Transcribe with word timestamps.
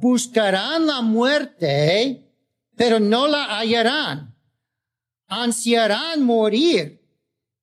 buscarán 0.00 0.86
la 0.86 1.02
muerte, 1.02 2.24
pero 2.76 2.98
no 2.98 3.28
la 3.28 3.58
hallarán. 3.58 4.34
Ansiarán 5.28 6.22
morir, 6.22 7.00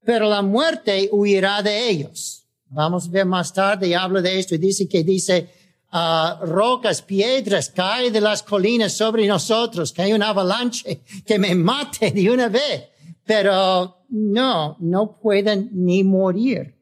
pero 0.05 0.30
la 0.30 0.42
muerte 0.42 1.09
huirá 1.12 1.62
de 1.62 1.90
ellos. 1.90 2.45
Vamos 2.70 3.08
a 3.08 3.12
ver 3.12 3.26
más 3.26 3.54
tarde, 3.54 3.95
habla 3.95 4.22
de 4.22 4.40
esto 4.40 4.55
y 4.55 4.58
dice 4.58 4.88
que 4.88 5.04
dice, 5.04 5.50
uh, 5.92 6.45
rocas, 6.45 7.02
piedras 7.02 7.70
caen 7.70 8.14
de 8.14 8.22
las 8.22 8.44
colinas 8.44 8.94
sobre 8.94 9.26
nosotros, 9.28 9.92
que 9.92 10.04
hay 10.04 10.14
una 10.14 10.30
avalanche 10.30 11.02
que 11.26 11.40
me 11.40 11.56
mate 11.56 12.12
de 12.12 12.30
una 12.30 12.50
vez. 12.50 12.90
Pero 13.26 14.06
no, 14.09 14.78
no 14.80 15.20
pueden 15.20 15.70
ni 15.73 16.04
morir 16.04 16.76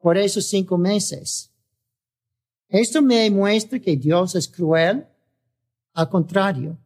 por 0.00 0.18
esos 0.18 0.46
cinco 0.46 0.76
meses. 0.76 1.53
Esto 2.74 3.00
me 3.02 3.30
muestra 3.30 3.78
que 3.78 3.96
Dios 3.96 4.34
es 4.34 4.48
cruel. 4.48 5.06
Al 5.92 6.08
contrario, 6.08 6.76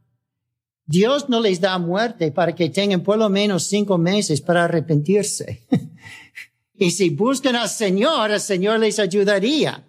Dios 0.85 1.31
no 1.31 1.41
les 1.41 1.63
da 1.63 1.79
muerte 1.79 2.31
para 2.31 2.55
que 2.55 2.69
tengan 2.69 3.03
por 3.03 3.17
lo 3.17 3.31
menos 3.31 3.63
cinco 3.63 3.97
meses 3.97 4.43
para 4.43 4.65
arrepentirse. 4.65 5.67
y 6.75 6.91
si 6.91 7.09
buscan 7.09 7.57
al 7.57 7.71
Señor, 7.71 8.31
el 8.31 8.41
Señor 8.41 8.81
les 8.81 8.99
ayudaría. 8.99 9.83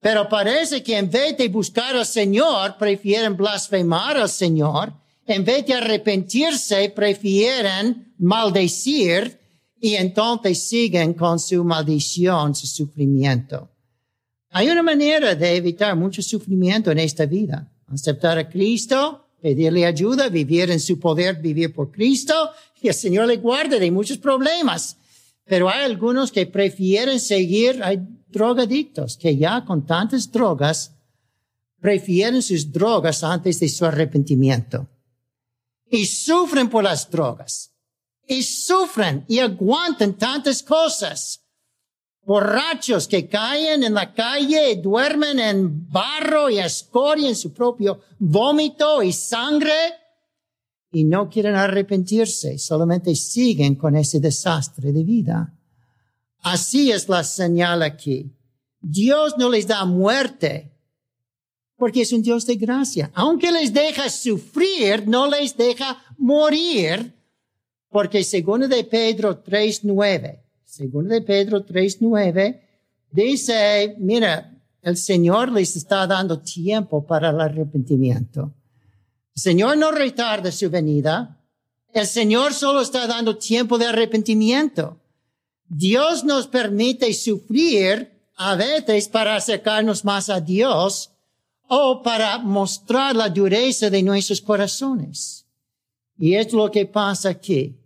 Pero 0.00 0.26
parece 0.26 0.82
que 0.82 0.96
en 0.96 1.10
vez 1.10 1.36
de 1.36 1.48
buscar 1.48 1.94
al 1.94 2.06
Señor, 2.06 2.78
prefieren 2.78 3.36
blasfemar 3.36 4.16
al 4.16 4.30
Señor. 4.30 4.94
En 5.26 5.44
vez 5.44 5.66
de 5.66 5.74
arrepentirse, 5.74 6.88
prefieren 6.96 8.14
maldecir 8.16 9.38
y 9.78 9.96
entonces 9.96 10.66
siguen 10.66 11.12
con 11.12 11.38
su 11.38 11.62
maldición, 11.62 12.54
su 12.54 12.66
sufrimiento. 12.66 13.69
Hay 14.50 14.68
una 14.68 14.82
manera 14.82 15.34
de 15.34 15.56
evitar 15.56 15.94
mucho 15.94 16.22
sufrimiento 16.22 16.90
en 16.90 16.98
esta 16.98 17.24
vida. 17.24 17.70
Aceptar 17.86 18.36
a 18.36 18.48
Cristo, 18.48 19.28
pedirle 19.40 19.86
ayuda, 19.86 20.28
vivir 20.28 20.70
en 20.70 20.80
su 20.80 20.98
poder, 20.98 21.36
vivir 21.40 21.72
por 21.72 21.90
Cristo, 21.92 22.50
y 22.82 22.88
el 22.88 22.94
Señor 22.94 23.28
le 23.28 23.36
guarda 23.36 23.78
de 23.78 23.90
muchos 23.90 24.18
problemas. 24.18 24.96
Pero 25.44 25.68
hay 25.68 25.84
algunos 25.84 26.32
que 26.32 26.46
prefieren 26.46 27.20
seguir, 27.20 27.80
hay 27.82 28.00
drogadictos 28.28 29.16
que 29.16 29.36
ya 29.36 29.64
con 29.64 29.86
tantas 29.86 30.30
drogas, 30.30 30.92
prefieren 31.80 32.42
sus 32.42 32.72
drogas 32.72 33.22
antes 33.22 33.60
de 33.60 33.68
su 33.68 33.86
arrepentimiento. 33.86 34.88
Y 35.88 36.06
sufren 36.06 36.68
por 36.68 36.84
las 36.84 37.08
drogas. 37.08 37.70
Y 38.26 38.42
sufren 38.42 39.24
y 39.28 39.38
aguantan 39.38 40.14
tantas 40.14 40.62
cosas 40.62 41.40
borrachos 42.30 43.08
que 43.08 43.26
caen 43.26 43.82
en 43.82 43.92
la 43.92 44.14
calle 44.14 44.70
y 44.70 44.80
duermen 44.80 45.40
en 45.40 45.90
barro 45.90 46.48
y 46.48 46.60
escoria 46.60 47.28
en 47.28 47.34
su 47.34 47.52
propio 47.52 48.02
vómito 48.20 49.02
y 49.02 49.12
sangre 49.12 49.74
y 50.92 51.02
no 51.02 51.28
quieren 51.28 51.56
arrepentirse, 51.56 52.56
solamente 52.56 53.16
siguen 53.16 53.74
con 53.74 53.96
ese 53.96 54.20
desastre 54.20 54.92
de 54.92 55.02
vida. 55.02 55.58
Así 56.38 56.92
es 56.92 57.08
la 57.08 57.24
señal 57.24 57.82
aquí. 57.82 58.32
Dios 58.80 59.34
no 59.36 59.50
les 59.50 59.66
da 59.66 59.84
muerte 59.84 60.72
porque 61.76 62.02
es 62.02 62.12
un 62.12 62.22
Dios 62.22 62.46
de 62.46 62.54
gracia. 62.54 63.10
Aunque 63.12 63.50
les 63.50 63.72
deja 63.72 64.08
sufrir, 64.08 65.08
no 65.08 65.26
les 65.26 65.56
deja 65.56 66.00
morir 66.16 67.12
porque 67.88 68.22
según 68.22 68.68
de 68.68 68.84
Pedro 68.84 69.42
3.9, 69.42 70.49
Segundo 70.70 71.12
de 71.12 71.22
Pedro 71.22 71.66
3.9, 71.66 72.60
dice, 73.10 73.96
mira, 73.98 74.56
el 74.82 74.96
Señor 74.96 75.50
les 75.50 75.74
está 75.74 76.06
dando 76.06 76.38
tiempo 76.38 77.04
para 77.04 77.30
el 77.30 77.40
arrepentimiento. 77.40 78.54
El 79.34 79.42
Señor 79.42 79.76
no 79.76 79.90
retarda 79.90 80.52
su 80.52 80.70
venida. 80.70 81.40
El 81.92 82.06
Señor 82.06 82.54
solo 82.54 82.82
está 82.82 83.08
dando 83.08 83.36
tiempo 83.36 83.78
de 83.78 83.86
arrepentimiento. 83.86 85.00
Dios 85.66 86.22
nos 86.22 86.46
permite 86.46 87.12
sufrir 87.14 88.08
a 88.36 88.54
veces 88.54 89.08
para 89.08 89.34
acercarnos 89.34 90.04
más 90.04 90.30
a 90.30 90.40
Dios 90.40 91.10
o 91.66 92.00
para 92.00 92.38
mostrar 92.38 93.16
la 93.16 93.28
dureza 93.28 93.90
de 93.90 94.04
nuestros 94.04 94.40
corazones. 94.40 95.46
Y 96.16 96.34
es 96.34 96.52
lo 96.52 96.70
que 96.70 96.86
pasa 96.86 97.30
aquí 97.30 97.79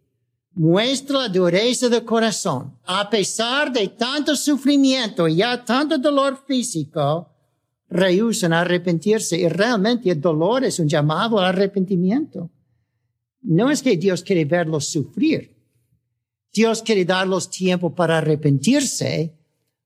muestra 0.55 1.23
la 1.23 1.29
dureza 1.29 1.89
del 1.89 2.05
corazón. 2.05 2.79
A 2.85 3.09
pesar 3.09 3.73
de 3.73 3.89
tanto 3.89 4.37
sufrimiento 4.37 5.27
y 5.29 5.37
ya 5.37 5.65
tanto 5.65 5.99
dolor 5.99 6.43
físico, 6.47 7.29
rehusan 7.89 8.53
arrepentirse 8.53 9.39
y 9.39 9.49
realmente 9.49 10.11
el 10.11 10.21
dolor 10.21 10.65
es 10.65 10.79
un 10.79 10.89
llamado 10.89 11.39
al 11.39 11.47
arrepentimiento. 11.47 12.51
No 13.43 13.71
es 13.71 13.83
que 13.83 13.97
Dios 13.97 14.23
quiere 14.23 14.45
verlos 14.45 14.87
sufrir. 14.87 15.55
Dios 16.53 16.83
quiere 16.83 17.05
darlos 17.05 17.51
tiempo 17.51 17.95
para 17.95 18.19
arrepentirse, 18.19 19.35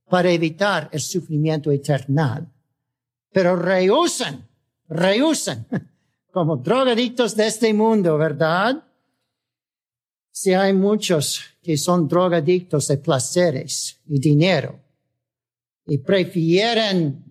para 0.08 0.30
evitar 0.30 0.88
el 0.92 1.00
sufrimiento 1.00 1.70
eterno. 1.70 2.50
Pero 3.32 3.56
rehusan, 3.56 4.46
rehusan, 4.88 5.66
como 6.30 6.56
drogadictos 6.56 7.34
de 7.34 7.46
este 7.46 7.72
mundo, 7.72 8.16
¿verdad? 8.18 8.84
Si 10.40 10.54
hay 10.54 10.72
muchos 10.72 11.40
que 11.60 11.76
son 11.76 12.06
drogadictos 12.06 12.86
de 12.86 12.98
placeres 12.98 13.98
y 14.06 14.20
dinero 14.20 14.78
y 15.84 15.98
prefieren 15.98 17.24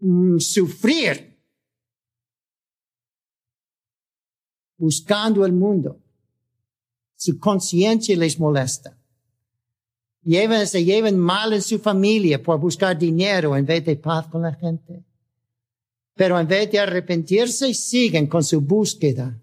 mm, 0.00 0.40
sufrir 0.40 1.40
buscando 4.76 5.46
el 5.46 5.52
mundo. 5.52 6.02
Su 7.14 7.38
conciencia 7.38 8.16
les 8.16 8.40
molesta. 8.40 8.98
Llevan, 10.24 10.66
se 10.66 10.84
llevan 10.84 11.16
mal 11.16 11.52
en 11.52 11.62
su 11.62 11.78
familia 11.78 12.42
por 12.42 12.58
buscar 12.58 12.98
dinero 12.98 13.56
en 13.56 13.64
vez 13.64 13.84
de 13.84 13.94
paz 13.94 14.26
con 14.26 14.42
la 14.42 14.52
gente. 14.52 15.04
Pero 16.16 16.40
en 16.40 16.48
vez 16.48 16.72
de 16.72 16.80
arrepentirse, 16.80 17.72
siguen 17.72 18.26
con 18.26 18.42
su 18.42 18.60
búsqueda 18.60 19.40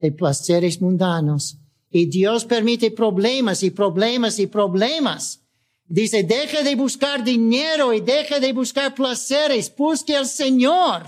de 0.00 0.12
placeres 0.12 0.80
mundanos 0.80 1.58
y 1.92 2.06
Dios 2.06 2.46
permite 2.46 2.90
problemas 2.90 3.62
y 3.62 3.70
problemas 3.70 4.38
y 4.38 4.46
problemas. 4.46 5.42
Dice, 5.84 6.22
deja 6.22 6.62
de 6.62 6.74
buscar 6.74 7.22
dinero 7.22 7.92
y 7.92 8.00
deja 8.00 8.40
de 8.40 8.54
buscar 8.54 8.94
placeres, 8.94 9.72
busque 9.76 10.16
al 10.16 10.26
Señor. 10.26 11.02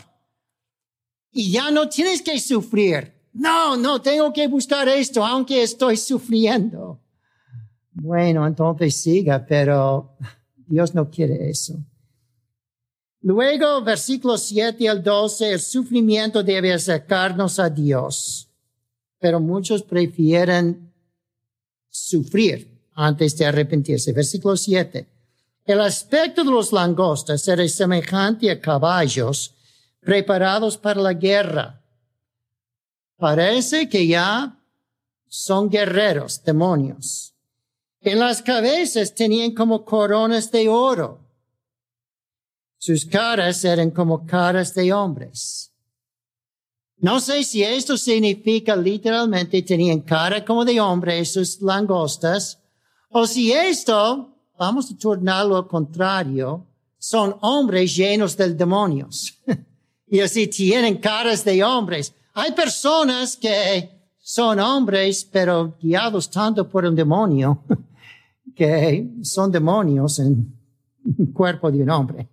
Y 1.33 1.51
ya 1.51 1.71
no 1.71 1.89
tienes 1.89 2.21
que 2.21 2.39
sufrir. 2.39 3.15
No, 3.33 3.79
no, 3.79 4.03
tengo 4.03 4.31
que 4.31 4.47
buscar 4.47 4.87
esto, 4.89 5.25
aunque 5.25 5.63
estoy 5.63 5.97
sufriendo. 5.97 7.01
Bueno, 7.93 8.47
entonces 8.47 8.95
siga, 8.95 9.45
pero 9.47 10.19
Dios 10.67 10.95
no 10.95 11.09
quiere 11.09 11.49
eso. 11.49 11.79
Luego, 13.23 13.83
versículos 13.83 14.43
7 14.43 14.87
al 14.87 15.03
12, 15.03 15.53
el 15.55 15.61
sufrimiento 15.61 16.43
debe 16.43 16.75
acercarnos 16.75 17.59
a 17.59 17.71
Dios 17.71 18.51
pero 19.25 19.41
muchos 19.41 19.83
prefieren 19.83 20.93
sufrir 21.89 22.91
antes 22.93 23.35
de 23.39 23.47
arrepentirse. 23.47 24.13
Versículo 24.13 24.55
7. 24.55 25.09
El 25.65 25.81
aspecto 25.81 26.45
de 26.45 26.51
los 26.51 26.73
langostas 26.75 27.49
era 27.49 27.67
semejante 27.67 28.51
a 28.51 28.61
caballos 28.61 29.55
preparados 29.99 30.77
para 30.77 31.01
la 31.01 31.15
guerra. 31.15 31.83
Parece 33.17 33.89
que 33.89 34.07
ya 34.07 34.59
son 35.27 35.71
guerreros, 35.71 36.45
demonios. 36.45 37.33
En 38.03 38.19
las 38.19 38.43
cabezas 38.43 39.15
tenían 39.15 39.55
como 39.55 39.87
coronas 39.87 40.51
de 40.51 40.69
oro. 40.69 41.19
Sus 42.77 43.07
caras 43.07 43.65
eran 43.65 43.91
como 43.91 44.27
caras 44.27 44.75
de 44.75 44.93
hombres. 44.93 45.74
No 47.05 47.21
sé 47.21 47.45
si 47.45 47.63
esto 47.63 47.99
significa 47.99 48.75
literalmente 48.75 49.61
tenían 49.61 50.01
cara 50.01 50.43
como 50.43 50.65
de 50.65 50.81
hombre 50.81 51.19
esos 51.19 51.61
langostas, 51.61 52.59
o 53.11 53.27
si 53.27 53.53
esto, 53.53 54.35
vamos 54.59 54.91
a 54.91 54.97
tornarlo 54.97 55.59
al 55.59 55.67
contrario, 55.67 56.67
son 56.97 57.37
hombres 57.43 57.95
llenos 57.95 58.35
de 58.39 58.55
demonios. 58.55 59.39
y 60.09 60.21
así 60.21 60.47
tienen 60.47 60.97
caras 60.97 61.45
de 61.45 61.63
hombres. 61.63 62.15
Hay 62.33 62.53
personas 62.53 63.37
que 63.37 63.91
son 64.19 64.59
hombres, 64.59 65.29
pero 65.31 65.77
guiados 65.79 66.31
tanto 66.31 66.67
por 66.67 66.87
un 66.87 66.95
demonio, 66.95 67.65
que 68.57 69.11
son 69.23 69.53
demonios 69.53 70.21
en 70.21 70.57
el 71.19 71.33
cuerpo 71.35 71.71
de 71.71 71.83
un 71.83 71.91
hombre. 71.91 72.31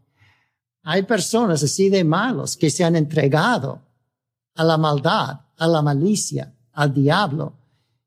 Hay 0.83 1.03
personas 1.03 1.61
así 1.61 1.89
de 1.89 2.05
malos 2.05 2.55
que 2.55 2.69
se 2.69 2.85
han 2.85 2.95
entregado 2.95 3.90
a 4.55 4.63
la 4.63 4.77
maldad, 4.77 5.41
a 5.57 5.67
la 5.67 5.81
malicia, 5.81 6.53
al 6.73 6.93
diablo. 6.93 7.53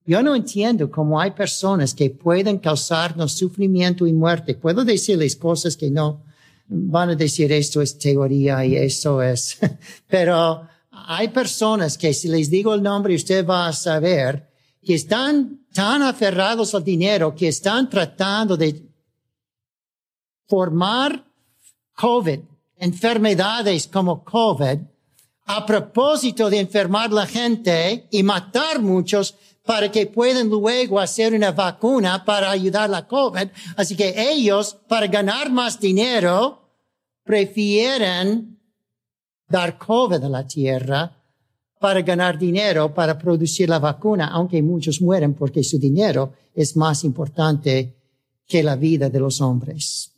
Yo 0.06 0.22
no 0.22 0.34
entiendo 0.34 0.90
cómo 0.90 1.18
hay 1.18 1.30
personas 1.30 1.94
que 1.94 2.10
pueden 2.10 2.58
causarnos 2.58 3.32
sufrimiento 3.32 4.06
y 4.06 4.12
muerte. 4.12 4.54
Puedo 4.54 4.84
decirles 4.84 5.36
cosas 5.36 5.76
que 5.76 5.90
no 5.90 6.22
van 6.66 7.10
a 7.10 7.14
decir 7.14 7.52
esto 7.52 7.80
es 7.82 7.98
teoría 7.98 8.64
y 8.64 8.76
eso 8.76 9.22
es, 9.22 9.58
pero 10.08 10.66
hay 10.90 11.28
personas 11.28 11.98
que 11.98 12.14
si 12.14 12.28
les 12.28 12.48
digo 12.48 12.72
el 12.74 12.82
nombre 12.82 13.14
usted 13.14 13.46
va 13.46 13.68
a 13.68 13.72
saber 13.72 14.48
que 14.82 14.94
están 14.94 15.66
tan 15.72 16.02
aferrados 16.02 16.74
al 16.74 16.84
dinero 16.84 17.34
que 17.34 17.48
están 17.48 17.90
tratando 17.90 18.56
de 18.56 18.82
formar 20.46 21.24
COVID, 21.94 22.40
enfermedades 22.76 23.88
como 23.88 24.22
COVID, 24.24 24.78
a 25.46 25.66
propósito 25.66 26.48
de 26.48 26.60
enfermar 26.60 27.12
la 27.12 27.26
gente 27.26 28.06
y 28.10 28.22
matar 28.22 28.80
muchos 28.80 29.34
para 29.64 29.90
que 29.90 30.06
puedan 30.06 30.48
luego 30.48 31.00
hacer 31.00 31.34
una 31.34 31.52
vacuna 31.52 32.24
para 32.24 32.50
ayudar 32.50 32.90
la 32.90 33.06
COVID. 33.06 33.48
Así 33.76 33.96
que 33.96 34.14
ellos, 34.30 34.76
para 34.88 35.06
ganar 35.06 35.50
más 35.50 35.80
dinero, 35.80 36.68
prefieren 37.24 38.60
dar 39.48 39.78
COVID 39.78 40.22
a 40.22 40.28
la 40.28 40.46
tierra 40.46 41.24
para 41.80 42.00
ganar 42.02 42.38
dinero, 42.38 42.94
para 42.94 43.18
producir 43.18 43.68
la 43.68 43.78
vacuna, 43.78 44.28
aunque 44.28 44.62
muchos 44.62 45.02
mueren 45.02 45.34
porque 45.34 45.62
su 45.62 45.78
dinero 45.78 46.32
es 46.54 46.76
más 46.76 47.04
importante 47.04 47.94
que 48.46 48.62
la 48.62 48.76
vida 48.76 49.10
de 49.10 49.20
los 49.20 49.40
hombres. 49.40 50.13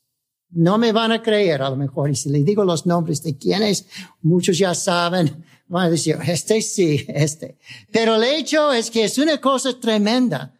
No 0.50 0.78
me 0.78 0.92
van 0.92 1.12
a 1.12 1.22
creer 1.22 1.62
a 1.62 1.70
lo 1.70 1.76
mejor, 1.76 2.10
y 2.10 2.16
si 2.16 2.30
les 2.30 2.44
digo 2.44 2.64
los 2.64 2.86
nombres 2.86 3.22
de 3.22 3.36
quienes, 3.36 3.86
muchos 4.22 4.56
ya 4.56 4.74
saben, 4.74 5.44
van 5.68 5.86
a 5.86 5.90
decir, 5.90 6.16
este 6.26 6.62
sí, 6.62 7.04
este. 7.08 7.58
Pero 7.90 8.16
el 8.16 8.24
hecho 8.24 8.72
es 8.72 8.90
que 8.90 9.04
es 9.04 9.18
una 9.18 9.40
cosa 9.40 9.78
tremenda, 9.78 10.54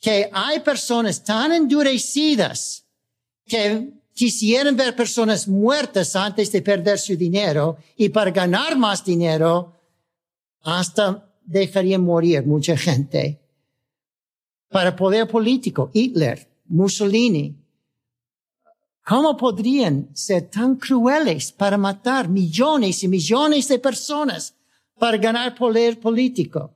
que 0.00 0.30
hay 0.32 0.60
personas 0.60 1.22
tan 1.24 1.52
endurecidas 1.52 2.86
que 3.46 3.92
quisieran 4.14 4.76
ver 4.76 4.94
personas 4.94 5.48
muertas 5.48 6.14
antes 6.14 6.52
de 6.52 6.62
perder 6.62 6.98
su 6.98 7.16
dinero 7.16 7.78
y 7.96 8.10
para 8.10 8.30
ganar 8.30 8.76
más 8.76 9.04
dinero, 9.04 9.74
hasta 10.62 11.26
dejarían 11.42 12.02
morir 12.02 12.44
mucha 12.46 12.76
gente. 12.76 13.40
Para 14.68 14.94
poder 14.94 15.26
político, 15.26 15.90
Hitler, 15.92 16.48
Mussolini, 16.66 17.59
¿cómo 19.04 19.36
podrían 19.36 20.08
ser 20.14 20.48
tan 20.50 20.76
crueles 20.76 21.52
para 21.52 21.76
matar 21.76 22.28
millones 22.28 23.02
y 23.02 23.08
millones 23.08 23.68
de 23.68 23.78
personas 23.78 24.54
para 24.98 25.16
ganar 25.16 25.54
poder 25.54 25.98
político? 25.98 26.74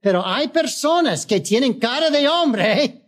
Pero 0.00 0.26
hay 0.26 0.48
personas 0.48 1.24
que 1.24 1.40
tienen 1.40 1.74
cara 1.74 2.10
de 2.10 2.28
hombre 2.28 3.04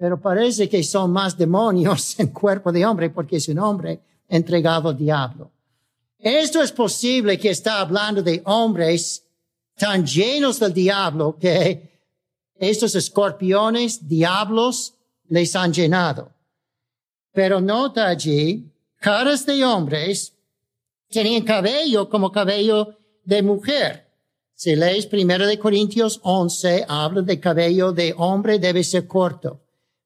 pero 0.00 0.18
parece 0.18 0.66
que 0.66 0.82
son 0.82 1.12
más 1.12 1.36
demonios 1.36 2.14
en 2.18 2.28
cuerpo 2.28 2.72
de 2.72 2.86
hombre 2.86 3.10
porque 3.10 3.36
es 3.36 3.46
un 3.48 3.58
hombre 3.58 4.00
entregado 4.28 4.88
al 4.88 4.96
diablo. 4.96 5.50
Esto 6.18 6.62
es 6.62 6.72
posible 6.72 7.38
que 7.38 7.50
está 7.50 7.80
hablando 7.80 8.22
de 8.22 8.40
hombres 8.46 9.26
tan 9.76 10.06
llenos 10.06 10.58
del 10.58 10.72
diablo 10.72 11.36
que 11.38 12.00
estos 12.58 12.94
escorpiones, 12.94 14.08
diablos, 14.08 14.94
les 15.28 15.54
han 15.54 15.70
llenado. 15.70 16.32
Pero 17.32 17.60
nota 17.60 18.08
allí, 18.08 18.64
caras 18.96 19.46
de 19.46 19.64
hombres 19.64 20.34
tenían 21.08 21.42
cabello 21.42 22.08
como 22.08 22.30
cabello 22.30 22.96
de 23.24 23.42
mujer. 23.42 24.06
Si 24.54 24.76
lees 24.76 25.06
primero 25.06 25.46
de 25.46 25.58
Corintios 25.58 26.20
11, 26.22 26.84
habla 26.88 27.22
de 27.22 27.40
cabello 27.40 27.92
de 27.92 28.14
hombre 28.16 28.58
debe 28.58 28.84
ser 28.84 29.06
corto 29.06 29.60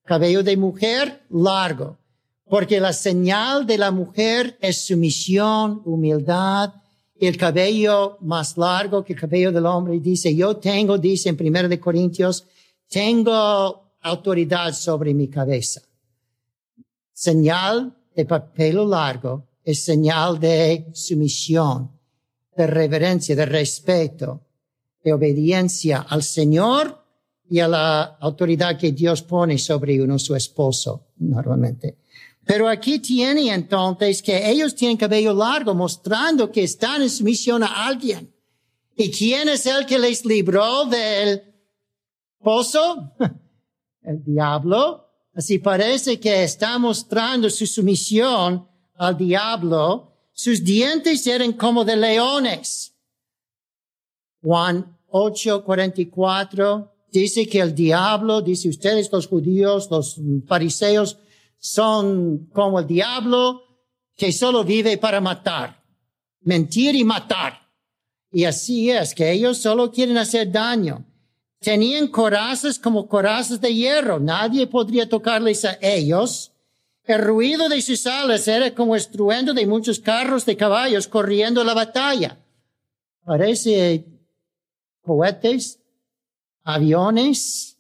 cabello 0.05 0.43
de 0.43 0.57
mujer 0.57 1.23
largo, 1.31 1.99
porque 2.47 2.79
la 2.79 2.93
señal 2.93 3.67
de 3.67 3.79
la 3.79 3.91
mujer 3.91 4.57
es 4.61 4.87
sumisión, 4.87 5.81
humildad, 5.85 6.75
el 7.19 7.37
cabello 7.37 8.19
más 8.21 8.57
largo 8.59 9.03
que 9.03 9.15
el 9.15 9.21
cabello 9.21 9.51
del 9.51 9.67
hombre. 9.67 9.99
Dice, 9.99 10.35
yo 10.35 10.57
tengo, 10.57 10.99
dice 10.99 11.31
en 11.31 11.39
1 11.41 11.69
de 11.69 11.81
Corintios, 11.81 12.45
tengo 12.89 13.93
autoridad 14.03 14.73
sobre 14.75 15.15
mi 15.15 15.29
cabeza. 15.29 15.81
Señal 17.15 17.97
de 18.15 18.25
pelo 18.27 18.85
largo 18.85 19.47
es 19.63 19.85
señal 19.85 20.39
de 20.39 20.91
sumisión, 20.93 21.91
de 22.57 22.67
reverencia, 22.67 23.37
de 23.37 23.47
respeto, 23.47 24.43
de 25.03 25.13
obediencia 25.13 26.07
al 26.09 26.23
Señor 26.25 27.03
y 27.49 27.61
a 27.61 27.69
la 27.69 28.03
autoridad 28.21 28.77
que 28.77 28.93
Dios 28.93 29.23
pone 29.23 29.59
sobre 29.59 30.03
uno, 30.03 30.19
su 30.19 30.35
esposo, 30.35 31.09
normalmente. 31.19 31.99
Pero 32.45 32.69
aquí 32.69 32.99
tiene 32.99 33.55
entonces 33.55 34.21
que 34.21 34.51
ellos 34.51 34.75
tienen 34.75 34.97
cabello 34.97 35.33
largo, 35.33 35.73
mostrando 35.75 36.51
que 36.51 36.65
están 36.65 37.01
en 37.01 37.11
sumisión 37.11 37.63
a 37.63 37.87
alguien. 37.87 38.35
¿Y 38.97 39.11
quién 39.11 39.49
es 39.49 39.67
el 39.67 39.87
que 39.87 39.99
les 39.99 40.25
libró 40.25 40.85
del 40.87 41.43
pozo? 42.41 43.13
El 44.03 44.23
diablo. 44.23 45.04
Así 45.35 45.59
parece 45.59 46.21
que 46.21 46.45
está 46.45 46.79
mostrando 46.79 47.51
su 47.51 47.67
sumisión 47.67 48.69
al 48.95 49.17
diablo. 49.17 50.13
Sus 50.33 50.63
dientes 50.63 51.27
eran 51.27 51.53
como 51.53 51.85
de 51.85 51.97
leones. 51.97 52.95
Juan 54.43 54.97
8, 55.09 55.65
44 55.65 56.93
dice 57.11 57.47
que 57.49 57.61
el 57.61 57.75
diablo, 57.75 58.43
dice 58.43 58.69
ustedes 58.69 59.11
los 59.13 59.27
judíos, 59.27 59.89
los 59.91 60.21
fariseos, 60.47 61.19
son 61.59 62.51
como 62.53 62.81
el 62.81 62.87
diablo 62.87 63.63
que 64.17 64.33
solo 64.33 64.65
vive 64.65 64.99
para 64.99 65.21
matar, 65.21 65.83
mentir 66.43 66.95
y 66.95 67.05
matar. 67.05 67.71
Y 68.31 68.45
así 68.45 68.91
es, 68.91 69.15
que 69.15 69.31
ellos 69.31 69.59
solo 69.59 69.91
quieren 69.91 70.19
hacer 70.19 70.51
daño. 70.51 71.05
Tenían 71.65 72.09
corazas 72.09 72.79
como 72.79 73.09
corazas 73.09 73.59
de 73.59 73.75
hierro, 73.75 74.21
nadie 74.21 74.67
podría 74.67 75.09
tocarles 75.09 75.65
a 75.65 75.79
ellos. 75.81 76.53
El 77.05 77.23
ruido 77.23 77.71
de 77.71 77.81
sus 77.81 78.07
alas 78.07 78.47
era 78.47 78.75
como 78.75 78.95
estruendo 78.95 79.55
de 79.55 79.67
muchos 79.67 79.99
carros 79.99 80.45
de 80.45 80.59
caballos 80.59 81.09
corriendo 81.09 81.65
la 81.65 81.73
batalla. 81.73 82.39
Parece 83.25 84.05
cohetes 85.01 85.81
aviones 86.63 87.79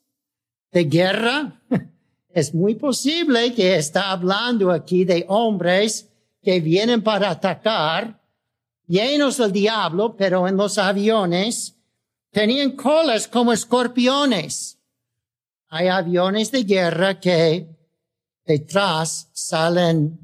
de 0.72 0.84
guerra. 0.84 1.60
Es 2.30 2.52
muy 2.52 2.74
posible 2.74 3.54
que 3.54 3.76
está 3.76 4.10
hablando 4.10 4.72
aquí 4.72 5.04
de 5.04 5.24
hombres 5.28 6.10
que 6.42 6.58
vienen 6.58 7.00
para 7.00 7.30
atacar, 7.30 8.20
llenos 8.88 9.36
del 9.36 9.52
diablo, 9.52 10.16
pero 10.16 10.48
en 10.48 10.56
los 10.56 10.76
aviones 10.78 11.73
tenían 12.34 12.72
colas 12.72 13.28
como 13.28 13.52
escorpiones. 13.52 14.76
Hay 15.68 15.86
aviones 15.86 16.50
de 16.50 16.64
guerra 16.64 17.18
que 17.18 17.66
detrás 18.44 19.30
salen 19.32 20.18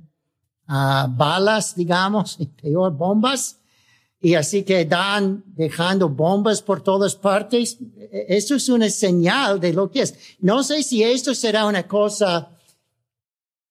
ah, 0.66 1.06
balas, 1.08 1.74
digamos, 1.74 2.36
y 2.38 2.46
peor 2.62 2.92
bombas, 2.92 3.58
y 4.20 4.34
así 4.34 4.64
que 4.64 4.84
dan 4.84 5.42
dejando 5.46 6.08
bombas 6.10 6.60
por 6.60 6.82
todas 6.82 7.14
partes. 7.14 7.78
Eso 8.10 8.56
es 8.56 8.68
una 8.68 8.90
señal 8.90 9.60
de 9.60 9.72
lo 9.72 9.90
que 9.90 10.02
es. 10.02 10.14
No 10.40 10.62
sé 10.62 10.82
si 10.82 11.02
esto 11.02 11.34
será 11.34 11.64
una 11.64 11.86
cosa 11.86 12.50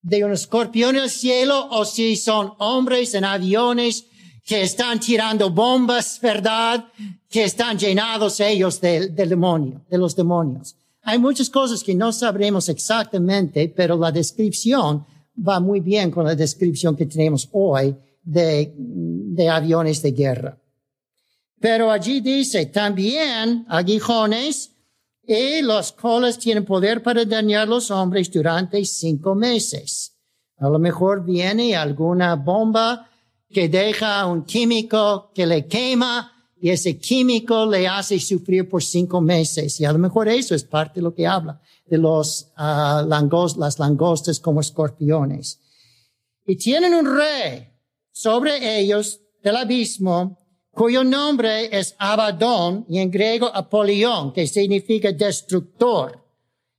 de 0.02 0.24
un 0.24 0.32
escorpión 0.32 0.96
en 0.96 1.04
el 1.04 1.10
cielo 1.10 1.68
o 1.70 1.84
si 1.86 2.16
son 2.16 2.54
hombres 2.58 3.14
en 3.14 3.26
aviones 3.26 4.06
que 4.50 4.64
están 4.64 5.00
tirando 5.00 5.52
bombas, 5.52 6.20
¿verdad? 6.20 6.84
Que 7.30 7.44
están 7.44 7.78
llenados 7.78 8.40
ellos 8.40 8.82
del, 8.82 9.14
demonio, 9.14 9.86
de 9.88 9.96
los 10.00 10.16
demonios. 10.16 10.76
Hay 11.04 11.20
muchas 11.20 11.52
cosas 11.52 11.84
que 11.84 11.94
no 11.94 12.12
sabremos 12.12 12.68
exactamente, 12.68 13.72
pero 13.78 13.96
la 13.96 14.12
descripción 14.12 15.06
va 15.38 15.60
muy 15.60 15.82
bien 15.82 16.10
con 16.10 16.26
la 16.26 16.34
descripción 16.34 16.96
que 16.96 17.06
tenemos 17.06 17.48
hoy 17.52 17.96
de, 18.24 18.74
aviones 19.52 20.02
de 20.02 20.12
guerra. 20.14 20.58
Pero 21.62 21.92
allí 21.92 22.20
dice 22.20 22.66
también 22.66 23.68
aguijones 23.70 24.72
y 25.28 25.62
los 25.62 25.92
colas 25.92 26.40
tienen 26.40 26.66
poder 26.66 27.04
para 27.04 27.24
dañar 27.24 27.68
los 27.68 27.92
hombres 27.92 28.32
durante 28.32 28.84
cinco 28.84 29.36
meses. 29.36 30.16
A 30.58 30.70
lo 30.70 30.80
mejor 30.80 31.24
viene 31.24 31.76
alguna 31.76 32.34
bomba 32.34 33.09
que 33.52 33.68
deja 33.68 34.26
un 34.26 34.44
químico 34.44 35.32
que 35.34 35.46
le 35.46 35.66
quema 35.68 36.32
y 36.62 36.70
ese 36.70 36.98
químico 36.98 37.66
le 37.66 37.88
hace 37.88 38.20
sufrir 38.20 38.68
por 38.68 38.84
cinco 38.84 39.22
meses. 39.22 39.80
Y 39.80 39.86
a 39.86 39.94
lo 39.94 40.00
mejor 40.00 40.28
eso 40.28 40.54
es 40.54 40.64
parte 40.64 40.96
de 40.96 41.04
lo 41.04 41.14
que 41.14 41.26
habla 41.26 41.62
de 41.90 41.98
los 41.98 42.52
uh, 42.58 43.06
langos, 43.08 43.58
las 43.58 43.80
langostas 43.80 44.40
como 44.40 44.62
escorpiones. 44.62 45.60
Y 46.46 46.56
tienen 46.56 46.94
un 46.94 47.18
rey 47.18 47.68
sobre 48.12 48.80
ellos 48.80 49.20
del 49.42 49.56
abismo 49.56 50.38
cuyo 50.72 51.04
nombre 51.04 51.78
es 51.78 51.96
Abadón 51.98 52.86
y 52.88 53.00
en 53.00 53.12
griego 53.12 53.50
Apolión, 53.54 54.32
que 54.32 54.48
significa 54.48 55.12
destructor. 55.12 56.24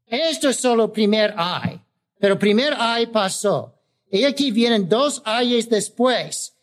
Esto 0.07 0.49
es 0.49 0.57
solo 0.57 0.93
primer 0.93 1.35
ay, 1.37 1.81
pero 2.19 2.39
primer 2.39 2.75
ay 2.79 3.07
pasó. 3.07 3.75
Y 4.11 4.25
aquí 4.25 4.51
vienen 4.51 4.89
dos 4.89 5.23
ayes 5.25 5.69
después 5.69 6.57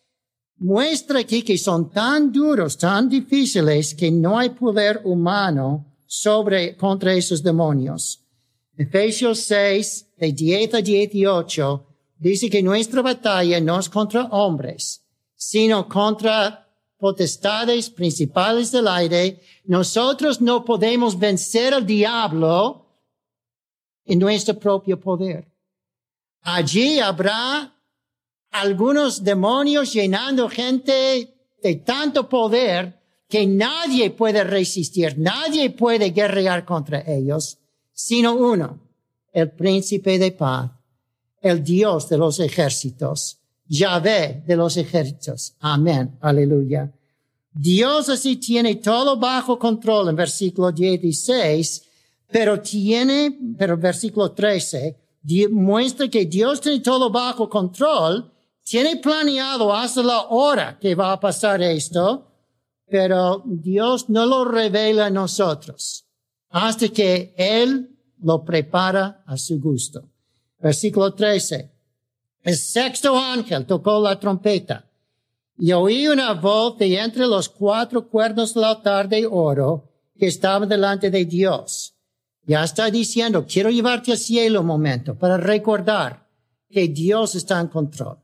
muestra 0.58 1.20
aquí 1.20 1.42
que 1.42 1.56
son 1.56 1.90
tan 1.90 2.32
duros, 2.32 2.76
tan 2.76 3.08
difíciles, 3.08 3.94
que 3.94 4.10
no 4.10 4.38
hay 4.38 4.50
poder 4.50 5.00
humano 5.04 5.86
sobre, 6.06 6.76
contra 6.76 7.14
esos 7.14 7.42
demonios. 7.42 8.24
Efesios 8.76 9.40
6, 9.40 10.14
de 10.16 10.32
10 10.32 10.74
a 10.74 10.80
18, 10.80 11.86
dice 12.18 12.50
que 12.50 12.62
nuestra 12.62 13.02
batalla 13.02 13.60
no 13.60 13.78
es 13.78 13.88
contra 13.88 14.24
hombres, 14.26 15.04
sino 15.34 15.88
contra 15.88 16.66
potestades 16.98 17.90
principales 17.90 18.72
del 18.72 18.88
aire. 18.88 19.40
Nosotros 19.64 20.40
no 20.40 20.64
podemos 20.64 21.18
vencer 21.18 21.74
al 21.74 21.86
diablo 21.86 22.86
en 24.04 24.18
nuestro 24.18 24.58
propio 24.58 24.98
poder. 24.98 25.46
Allí 26.42 26.98
habrá 26.98 27.77
algunos 28.50 29.22
demonios 29.22 29.92
llenando 29.92 30.48
gente 30.48 31.34
de 31.62 31.74
tanto 31.76 32.28
poder 32.28 32.98
que 33.28 33.46
nadie 33.46 34.10
puede 34.10 34.42
resistir, 34.44 35.18
nadie 35.18 35.70
puede 35.70 36.10
guerrear 36.10 36.64
contra 36.64 37.00
ellos, 37.06 37.58
sino 37.92 38.34
uno, 38.34 38.78
el 39.32 39.50
príncipe 39.50 40.18
de 40.18 40.32
paz, 40.32 40.70
el 41.42 41.62
Dios 41.62 42.08
de 42.08 42.18
los 42.18 42.40
ejércitos, 42.40 43.38
Yahvé 43.68 44.42
de 44.46 44.56
los 44.56 44.76
ejércitos. 44.78 45.54
Amén. 45.60 46.16
Aleluya. 46.20 46.90
Dios 47.52 48.08
así 48.08 48.36
tiene 48.36 48.76
todo 48.76 49.16
bajo 49.18 49.58
control 49.58 50.08
en 50.08 50.16
versículo 50.16 50.72
16, 50.72 51.82
pero 52.30 52.60
tiene, 52.60 53.36
pero 53.58 53.76
versículo 53.76 54.32
13, 54.32 54.96
muestra 55.50 56.08
que 56.08 56.24
Dios 56.24 56.60
tiene 56.60 56.80
todo 56.80 57.10
bajo 57.10 57.48
control, 57.48 58.30
tiene 58.68 58.96
planeado 58.96 59.74
hasta 59.74 60.02
la 60.02 60.26
hora 60.28 60.78
que 60.78 60.94
va 60.94 61.12
a 61.12 61.20
pasar 61.20 61.62
esto, 61.62 62.26
pero 62.86 63.42
Dios 63.46 64.10
no 64.10 64.26
lo 64.26 64.44
revela 64.44 65.06
a 65.06 65.10
nosotros 65.10 66.04
hasta 66.50 66.88
que 66.88 67.34
Él 67.36 67.96
lo 68.20 68.44
prepara 68.44 69.22
a 69.26 69.38
su 69.38 69.58
gusto. 69.58 70.10
Versículo 70.58 71.14
13. 71.14 71.72
El 72.42 72.56
sexto 72.56 73.16
ángel 73.16 73.64
tocó 73.64 74.00
la 74.00 74.20
trompeta 74.20 74.84
y 75.56 75.72
oí 75.72 76.06
una 76.06 76.34
voz 76.34 76.76
de 76.78 76.98
entre 76.98 77.26
los 77.26 77.48
cuatro 77.48 78.06
cuernos 78.08 78.52
del 78.52 78.64
altar 78.64 79.08
de 79.08 79.26
oro 79.26 79.88
que 80.18 80.26
estaba 80.26 80.66
delante 80.66 81.10
de 81.10 81.24
Dios. 81.24 81.94
Ya 82.44 82.64
está 82.64 82.90
diciendo, 82.90 83.46
quiero 83.46 83.70
llevarte 83.70 84.12
al 84.12 84.18
cielo 84.18 84.60
un 84.60 84.66
momento 84.66 85.16
para 85.16 85.36
recordar 85.36 86.28
que 86.70 86.88
Dios 86.88 87.34
está 87.34 87.60
en 87.60 87.68
control. 87.68 88.18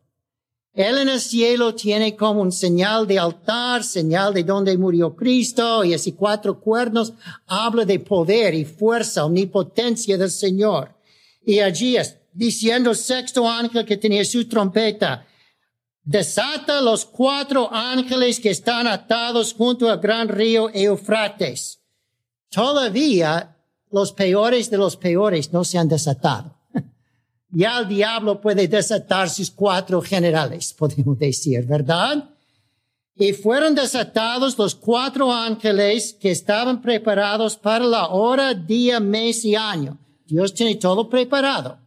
Él 0.74 0.98
en 0.98 1.08
el 1.08 1.20
cielo 1.20 1.72
tiene 1.76 2.16
como 2.16 2.42
un 2.42 2.50
señal 2.50 3.06
de 3.06 3.16
altar, 3.16 3.84
señal 3.84 4.34
de 4.34 4.42
donde 4.42 4.76
murió 4.76 5.14
Cristo, 5.14 5.84
y 5.84 5.94
así 5.94 6.12
cuatro 6.12 6.58
cuernos 6.58 7.12
habla 7.46 7.84
de 7.84 8.00
poder 8.00 8.54
y 8.54 8.64
fuerza, 8.64 9.24
omnipotencia 9.24 10.18
del 10.18 10.32
Señor. 10.32 10.92
Y 11.46 11.60
allí 11.60 11.96
es 11.96 12.16
diciendo 12.32 12.90
el 12.90 12.96
sexto 12.96 13.48
ángel 13.48 13.84
que 13.84 13.96
tenía 13.96 14.24
su 14.24 14.48
trompeta, 14.48 15.24
desata 16.02 16.80
los 16.80 17.04
cuatro 17.04 17.72
ángeles 17.72 18.40
que 18.40 18.50
están 18.50 18.88
atados 18.88 19.54
junto 19.54 19.88
al 19.88 20.00
gran 20.00 20.26
río 20.26 20.70
Eufrates. 20.74 21.78
Todavía 22.50 23.56
los 23.92 24.12
peores 24.12 24.70
de 24.70 24.78
los 24.78 24.96
peores 24.96 25.52
no 25.52 25.62
se 25.62 25.78
han 25.78 25.86
desatado 25.86 26.63
ya 27.54 27.78
el 27.78 27.88
diablo 27.88 28.40
puede 28.40 28.68
desatar 28.68 29.30
sus 29.30 29.50
cuatro 29.50 30.02
generales, 30.02 30.72
podemos 30.78 31.18
decir, 31.18 31.64
¿verdad? 31.64 32.30
Y 33.16 33.32
fueron 33.32 33.76
desatados 33.76 34.58
los 34.58 34.74
cuatro 34.74 35.32
ángeles 35.32 36.16
que 36.20 36.32
estaban 36.32 36.82
preparados 36.82 37.56
para 37.56 37.84
la 37.84 38.08
hora, 38.08 38.54
día, 38.54 38.98
mes 38.98 39.44
y 39.44 39.54
año. 39.54 39.98
Dios 40.26 40.52
tiene 40.52 40.74
todo 40.74 41.08
preparado 41.08 41.78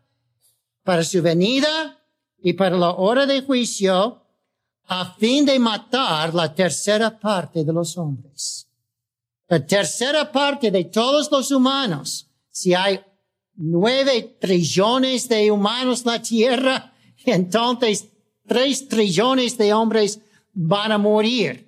para 0.83 1.03
su 1.03 1.21
venida 1.21 1.99
y 2.41 2.53
para 2.53 2.77
la 2.77 2.91
hora 2.91 3.25
de 3.25 3.41
juicio 3.41 4.23
a 4.85 5.15
fin 5.15 5.45
de 5.45 5.59
matar 5.59 6.33
la 6.33 6.55
tercera 6.55 7.19
parte 7.19 7.65
de 7.65 7.73
los 7.73 7.97
hombres. 7.97 8.69
La 9.49 9.65
tercera 9.65 10.31
parte 10.31 10.71
de 10.71 10.85
todos 10.85 11.29
los 11.29 11.51
humanos. 11.51 12.27
Si 12.49 12.73
hay 12.73 13.01
nueve 13.57 14.37
trillones 14.39 15.27
de 15.27 15.51
humanos 15.51 16.01
en 16.05 16.11
la 16.11 16.21
tierra, 16.21 16.93
entonces 17.25 18.07
tres 18.47 18.87
trillones 18.87 19.57
de 19.57 19.73
hombres 19.73 20.19
van 20.53 20.91
a 20.91 20.97
morir. 20.97 21.67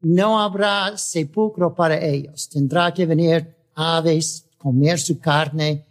No 0.00 0.40
habrá 0.40 0.98
sepulcro 0.98 1.74
para 1.74 2.04
ellos. 2.04 2.48
Tendrá 2.48 2.92
que 2.92 3.06
venir 3.06 3.54
aves, 3.74 4.44
comer 4.58 4.98
su 4.98 5.18
carne, 5.18 5.84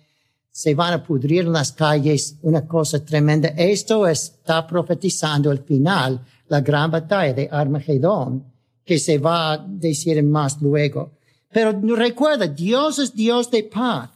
se 0.52 0.76
van 0.76 0.94
a 0.94 1.04
pudrir 1.04 1.46
en 1.46 1.54
las 1.54 1.72
calles, 1.72 2.36
una 2.42 2.68
cosa 2.68 3.04
tremenda. 3.04 3.50
Esto 3.50 4.06
está 4.06 4.68
profetizando 4.68 5.50
el 5.50 5.60
final, 5.60 6.22
la 6.50 6.60
gran 6.60 6.92
batalla 6.92 7.34
de 7.34 7.50
Armagedón, 7.50 8.44
que 8.84 9.00
se 9.00 9.18
va 9.18 9.54
a 9.54 9.58
decir 9.58 10.22
más 10.24 10.62
luego. 10.62 11.14
Pero 11.50 11.72
recuerda, 11.96 12.48
Dios 12.48 13.00
es 13.00 13.16
Dios 13.16 13.50
de 13.50 13.64
paz. 13.64 14.10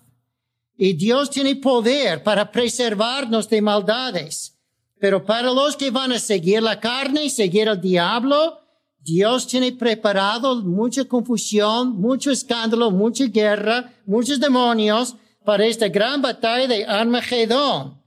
Y 0.78 0.94
Dios 0.94 1.30
tiene 1.30 1.56
poder 1.56 2.22
para 2.24 2.52
preservarnos 2.52 3.50
de 3.50 3.62
maldades. 3.62 4.58
Pero 5.00 5.24
para 5.24 5.52
los 5.52 5.76
que 5.76 5.92
van 5.92 6.12
a 6.12 6.20
seguir 6.20 6.62
la 6.62 6.80
carne 6.80 7.26
y 7.26 7.30
seguir 7.30 7.70
al 7.70 7.80
diablo, 7.80 8.60
Dios 9.00 9.48
tiene 9.48 9.72
preparado 9.72 10.64
mucha 10.64 11.06
confusión, 11.06 11.96
mucho 12.00 12.32
escándalo, 12.32 12.92
mucha 12.92 13.26
guerra, 13.26 13.94
muchos 14.06 14.40
demonios 14.40 15.16
para 15.44 15.66
esta 15.66 15.88
gran 15.88 16.22
batalla 16.22 16.68
de 16.68 16.86
Armagedón. 16.86 18.02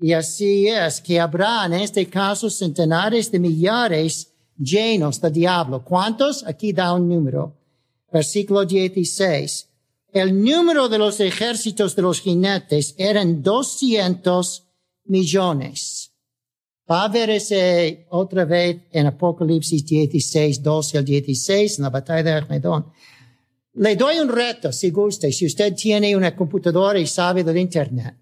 Y 0.00 0.12
así 0.12 0.68
es 0.68 1.00
que 1.00 1.18
habrá 1.18 1.64
en 1.64 1.74
este 1.74 2.06
caso 2.06 2.50
centenares 2.50 3.30
de 3.32 3.38
millares 3.38 4.32
llenos 4.58 5.20
de 5.20 5.30
diablo. 5.30 5.82
¿Cuántos? 5.82 6.44
Aquí 6.44 6.72
da 6.72 6.92
un 6.92 7.08
número. 7.08 7.56
Versículo 8.12 8.64
16 8.64 9.73
el 10.14 10.44
número 10.44 10.88
de 10.88 10.96
los 10.96 11.18
ejércitos 11.18 11.96
de 11.96 12.02
los 12.02 12.20
jinetes 12.20 12.94
eran 12.98 13.42
200 13.42 14.62
millones. 15.06 16.12
Va 16.88 17.04
a 17.04 17.08
ver 17.08 17.30
ese 17.30 18.06
otra 18.10 18.44
vez 18.44 18.82
en 18.92 19.06
Apocalipsis 19.06 19.84
16, 19.84 20.62
12 20.62 20.98
al 20.98 21.04
16, 21.04 21.78
en 21.78 21.82
la 21.82 21.90
batalla 21.90 22.22
de 22.22 22.30
Armedón. 22.30 22.86
Le 23.72 23.96
doy 23.96 24.18
un 24.18 24.28
reto, 24.28 24.72
si 24.72 24.90
gusta, 24.90 25.28
si 25.32 25.46
usted 25.46 25.74
tiene 25.74 26.14
una 26.14 26.36
computadora 26.36 27.00
y 27.00 27.08
sabe 27.08 27.42
del 27.42 27.58
Internet. 27.58 28.14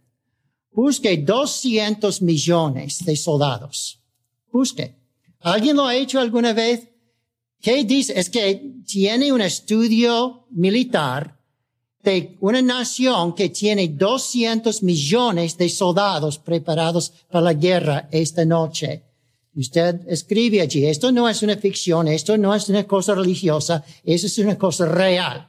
Busque 0.71 1.19
200 1.19 2.23
millones 2.23 3.05
de 3.05 3.17
soldados. 3.17 4.03
Busque. 4.51 4.97
¿Alguien 5.41 5.77
lo 5.77 5.85
ha 5.85 5.95
hecho 5.95 6.21
alguna 6.21 6.55
vez? 6.55 6.89
¿Qué 7.61 7.85
dice? 7.85 8.19
Es 8.19 8.31
que 8.31 8.81
tiene 8.87 9.31
un 9.31 9.43
estudio 9.43 10.47
militar 10.53 11.42
de 12.03 12.37
una 12.41 12.61
nación 12.61 13.35
que 13.35 13.49
tiene 13.49 13.89
200 13.89 14.83
millones 14.83 15.57
de 15.57 15.69
soldados 15.69 16.39
preparados 16.39 17.13
para 17.31 17.45
la 17.45 17.55
guerra 17.55 18.09
esta 18.11 18.45
noche. 18.45 19.03
Usted 19.55 20.01
escribe 20.09 20.61
allí, 20.61 20.87
esto 20.87 21.13
no 21.13 21.29
es 21.29 21.43
una 21.43 21.57
ficción, 21.57 22.09
esto 22.09 22.37
no 22.39 22.55
es 22.55 22.69
una 22.69 22.85
cosa 22.85 23.15
religiosa, 23.15 23.85
eso 24.03 24.27
es 24.27 24.39
una 24.39 24.57
cosa 24.57 24.87
real. 24.87 25.49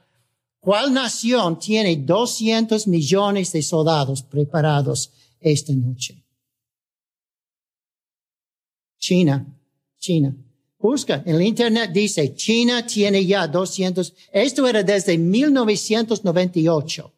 ¿Cuál 0.59 0.93
nación 0.93 1.57
tiene 1.57 1.95
200 1.95 2.87
millones 2.87 3.51
de 3.51 3.61
soldados 3.61 4.21
preparados 4.21 5.11
esta 5.39 5.73
noche? 5.73 6.23
China, 8.99 9.45
China. 9.99 10.35
Busca, 10.83 11.23
en 11.25 11.35
el 11.35 11.41
Internet 11.43 11.91
dice, 11.93 12.35
China 12.35 12.85
tiene 12.85 13.25
ya 13.25 13.47
200, 13.47 14.13
esto 14.33 14.67
era 14.67 14.83
desde 14.83 15.17
1998, 15.17 17.13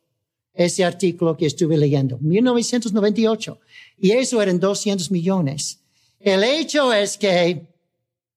ese 0.54 0.86
artículo 0.86 1.36
que 1.36 1.48
estuve 1.48 1.76
leyendo, 1.76 2.20
1998, 2.20 3.60
y 3.98 4.12
eso 4.12 4.40
eran 4.40 4.60
200 4.60 5.10
millones. 5.10 5.80
El 6.20 6.44
hecho 6.44 6.94
es 6.94 7.18
que 7.18 7.66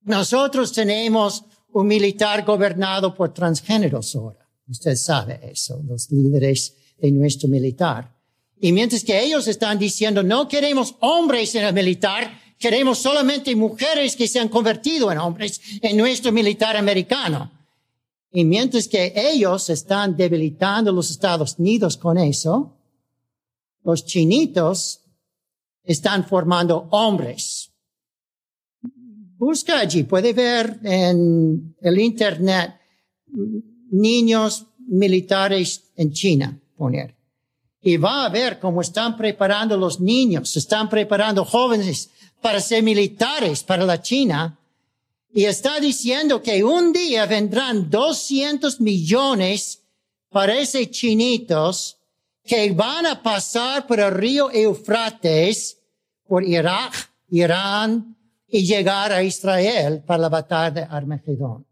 Nosotros 0.04 0.72
tenemos 0.72 1.44
un 1.74 1.86
militar 1.86 2.42
gobernado 2.42 3.14
por 3.14 3.34
transgéneros 3.34 4.16
ahora. 4.16 4.48
Usted 4.66 4.96
sabe 4.96 5.40
eso, 5.52 5.82
los 5.86 6.10
líderes 6.10 6.74
de 6.98 7.10
nuestro 7.10 7.50
militar. 7.50 8.16
Y 8.58 8.72
mientras 8.72 9.04
que 9.04 9.22
ellos 9.22 9.46
están 9.46 9.78
diciendo, 9.78 10.22
no 10.22 10.48
queremos 10.48 10.94
hombres 11.00 11.54
en 11.54 11.64
el 11.64 11.74
militar, 11.74 12.47
queremos 12.58 12.98
solamente 12.98 13.54
mujeres 13.54 14.16
que 14.16 14.28
se 14.28 14.40
han 14.40 14.48
convertido 14.48 15.10
en 15.10 15.18
hombres 15.18 15.60
en 15.80 15.96
nuestro 15.96 16.32
militar 16.32 16.76
americano. 16.76 17.52
Y 18.30 18.44
mientras 18.44 18.88
que 18.88 19.12
ellos 19.14 19.70
están 19.70 20.16
debilitando 20.16 20.92
los 20.92 21.10
Estados 21.10 21.56
Unidos 21.58 21.96
con 21.96 22.18
eso, 22.18 22.76
los 23.84 24.04
chinitos 24.04 25.00
están 25.82 26.26
formando 26.26 26.88
hombres. 26.90 27.72
Busca 29.38 29.78
allí, 29.78 30.02
puede 30.02 30.32
ver 30.32 30.80
en 30.82 31.76
el 31.80 31.98
Internet 31.98 32.74
niños 33.90 34.66
militares 34.78 35.90
en 35.96 36.12
China, 36.12 36.60
poner. 36.76 37.16
Y 37.80 37.96
va 37.96 38.26
a 38.26 38.28
ver 38.28 38.58
cómo 38.58 38.80
están 38.80 39.16
preparando 39.16 39.76
los 39.76 40.00
niños, 40.00 40.56
están 40.56 40.88
preparando 40.88 41.44
jóvenes 41.44 42.10
para 42.40 42.60
ser 42.60 42.82
militares 42.82 43.62
para 43.62 43.84
la 43.84 44.00
China. 44.00 44.58
Y 45.32 45.44
está 45.44 45.80
diciendo 45.80 46.42
que 46.42 46.64
un 46.64 46.92
día 46.92 47.26
vendrán 47.26 47.90
200 47.90 48.80
millones, 48.80 49.82
parece 50.30 50.90
chinitos, 50.90 51.98
que 52.44 52.70
van 52.72 53.06
a 53.06 53.22
pasar 53.22 53.86
por 53.86 54.00
el 54.00 54.10
río 54.10 54.50
Eufrates, 54.50 55.78
por 56.26 56.42
Irak, 56.42 57.10
Irán, 57.30 58.16
y 58.48 58.64
llegar 58.64 59.12
a 59.12 59.22
Israel 59.22 60.02
para 60.06 60.22
la 60.22 60.28
batalla 60.30 60.70
de 60.70 60.82
Armagedón. 60.82 61.66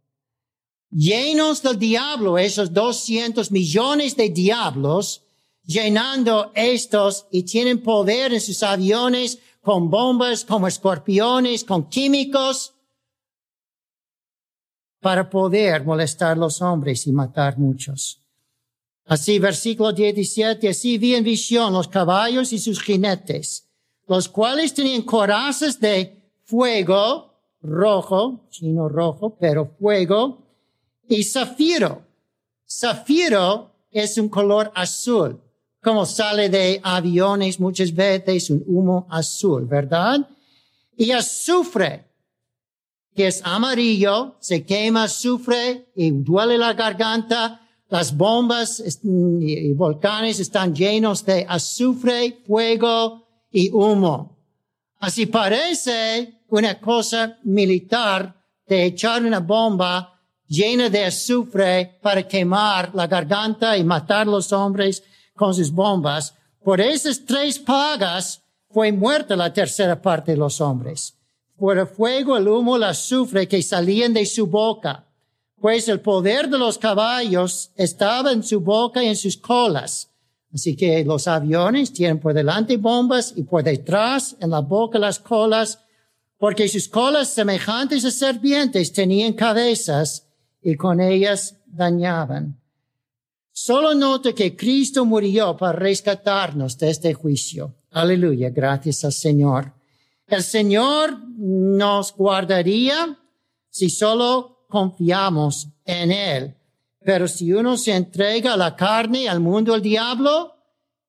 Llenos 0.91 1.63
del 1.63 1.79
diablo, 1.79 2.39
esos 2.39 2.73
200 2.73 3.51
millones 3.51 4.15
de 4.17 4.29
diablos, 4.29 5.23
llenando 5.65 6.53
estos 6.55 7.27
y 7.31 7.43
tienen 7.43 7.83
poder 7.83 8.33
en 8.33 8.41
sus 8.41 8.63
aviones 8.63 9.39
con 9.67 9.91
bombas, 9.91 10.45
como 10.45 10.69
escorpiones, 10.69 11.65
con 11.65 11.89
químicos, 11.89 12.73
para 15.01 15.29
poder 15.29 15.85
molestar 15.85 16.35
a 16.35 16.37
los 16.37 16.63
hombres 16.63 17.05
y 17.09 17.11
matar 17.11 17.59
muchos. 17.59 18.23
Así, 19.07 19.41
versículo 19.41 19.91
17, 19.91 20.69
así 20.69 20.99
vi 20.99 21.17
en 21.17 21.25
visión 21.25 21.73
los 21.73 21.89
caballos 21.89 22.53
y 22.53 22.61
sus 22.61 22.81
jinetes, 22.81 23.69
los 24.07 24.29
cuales 24.29 24.73
tenían 24.73 25.03
corazas 25.03 25.81
de 25.81 26.17
fuego 26.45 27.35
rojo, 27.61 28.47
chino 28.51 28.89
rojo, 28.89 29.37
pero 29.37 29.67
fuego, 29.81 30.47
y 31.09 31.25
zafiro. 31.25 32.07
Zafiro 32.69 33.73
es 33.91 34.17
un 34.17 34.29
color 34.29 34.71
azul, 34.77 35.43
como 35.87 36.05
sale 36.05 36.49
de 36.49 36.81
aviones 36.83 37.61
muchas 37.61 37.95
veces, 37.95 38.51
un 38.51 38.65
humo 38.67 39.07
azul, 39.09 39.67
¿verdad? 39.67 40.29
Y 40.97 41.13
azufre, 41.13 42.11
que 43.15 43.29
es 43.29 43.41
amarillo, 43.45 44.35
se 44.41 44.65
quema 44.65 45.05
azufre 45.05 45.87
y 45.95 46.11
duele 46.11 46.59
la 46.59 46.73
garganta. 46.73 47.61
Las 47.89 48.17
bombas 48.17 48.83
y 49.05 49.73
volcanes 49.75 50.41
están 50.41 50.75
llenos 50.75 51.25
de 51.25 51.47
azufre, 51.49 52.37
fuego 52.45 53.25
y 53.53 53.71
humo. 53.71 54.37
Así 54.99 55.27
parece 55.27 56.41
una 56.49 56.81
cosa 56.81 57.39
militar 57.45 58.35
de 58.67 58.87
echar 58.87 59.23
una 59.23 59.39
bomba 59.39 60.21
llena 60.49 60.91
de 60.91 61.05
azufre 61.05 62.01
para 62.03 62.27
quemar 62.27 62.93
la 62.93 63.07
garganta 63.07 63.77
y 63.79 63.85
matar 63.85 64.27
los 64.27 64.53
hombres 64.53 65.05
con 65.37 65.55
sus 65.55 65.71
bombas. 65.71 66.35
Por 66.65 66.81
esas 66.81 67.25
tres 67.25 67.59
pagas 67.59 68.43
fue 68.71 68.91
muerta 68.91 69.37
la 69.37 69.53
tercera 69.53 70.01
parte 70.01 70.33
de 70.33 70.39
los 70.39 70.61
hombres 70.61 71.17
por 71.57 71.79
el 71.79 71.87
fuego, 71.87 72.37
el 72.37 72.49
humo, 72.49 72.77
el 72.77 72.85
azufre 72.85 73.49
que 73.49 73.63
salían 73.63 74.13
de 74.13 74.27
su 74.27 74.47
boca, 74.47 75.07
pues 75.61 75.89
el 75.89 76.01
poder 76.01 76.49
de 76.49 76.59
los 76.59 76.79
caballos 76.79 77.71
estaba 77.77 78.33
en 78.33 78.43
su 78.43 78.61
boca 78.61 79.03
y 79.03 79.09
en 79.09 79.17
sus 79.17 79.37
colas. 79.37 80.11
Así 80.53 80.77
que 80.77 81.05
los 81.05 81.27
aviones 81.27 81.93
tienen 81.93 82.21
por 82.21 82.35
delante 82.35 82.77
bombas 82.77 83.33
y 83.37 83.43
por 83.43 83.63
detrás 83.63 84.37
en 84.41 84.51
la 84.51 84.61
boca 84.61 84.99
las 84.99 85.19
colas, 85.19 85.81
porque 86.39 86.69
sus 86.69 86.89
colas 86.89 87.31
semejantes 87.31 88.05
a 88.05 88.11
serpientes 88.11 88.93
tenían 88.93 89.33
cabezas 89.33 90.27
y 90.63 90.77
con 90.77 91.01
ellas 91.01 91.57
dañaban. 91.67 92.61
Solo 93.59 93.95
nota 93.95 94.35
que 94.35 94.55
Cristo 94.55 95.07
murió 95.07 95.57
para 95.57 95.73
rescatarnos 95.73 96.77
de 96.77 96.91
este 96.91 97.15
juicio. 97.15 97.75
Aleluya, 97.91 98.51
gracias 98.51 99.03
al 99.03 99.15
Señor. 99.15 99.73
El 100.27 100.43
Señor 100.43 101.19
nos 101.39 102.15
guardaría 102.15 103.19
si 103.71 103.89
solo 103.89 104.67
confiamos 104.69 105.69
en 105.87 106.13
Él. 106.13 106.55
Pero 107.01 107.27
si 107.27 107.51
uno 107.51 107.79
se 107.79 107.97
entrega 107.97 108.53
a 108.53 108.59
la 108.59 108.77
carne, 108.77 109.27
al 109.27 109.41
mundo, 109.41 109.73
al 109.73 109.81
diablo, 109.81 110.53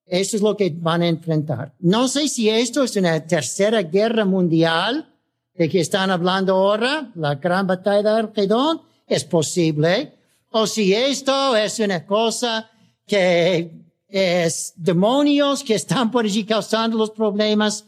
eso 0.06 0.36
es 0.36 0.42
lo 0.42 0.56
que 0.56 0.74
van 0.74 1.02
a 1.02 1.08
enfrentar. 1.08 1.74
No 1.80 2.08
sé 2.08 2.28
si 2.28 2.48
esto 2.48 2.82
es 2.82 2.96
una 2.96 3.26
tercera 3.26 3.82
guerra 3.82 4.24
mundial 4.24 5.14
de 5.52 5.68
que 5.68 5.80
están 5.80 6.10
hablando 6.10 6.54
ahora, 6.54 7.12
la 7.14 7.34
gran 7.34 7.66
batalla 7.66 8.14
de 8.14 8.18
Armagedón, 8.20 8.80
es 9.06 9.24
posible. 9.24 10.17
O 10.60 10.66
si 10.66 10.92
esto 10.92 11.54
es 11.54 11.78
una 11.78 12.04
cosa 12.04 12.68
que 13.06 13.70
es 14.08 14.72
demonios 14.74 15.62
que 15.62 15.76
están 15.76 16.10
por 16.10 16.24
allí 16.24 16.44
causando 16.44 16.98
los 16.98 17.12
problemas, 17.12 17.84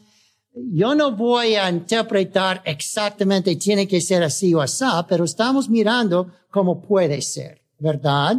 yo 0.53 0.95
no 0.95 1.11
voy 1.11 1.55
a 1.55 1.69
interpretar 1.69 2.61
exactamente 2.63 3.57
tiene 3.57 3.89
que 3.89 3.99
ser 3.99 4.23
así 4.23 4.53
o 4.53 4.61
así, 4.61 4.85
pero 5.09 5.25
estamos 5.25 5.67
mirando 5.67 6.31
cómo 6.49 6.81
puede 6.81 7.21
ser, 7.21 7.61
¿verdad? 7.77 8.37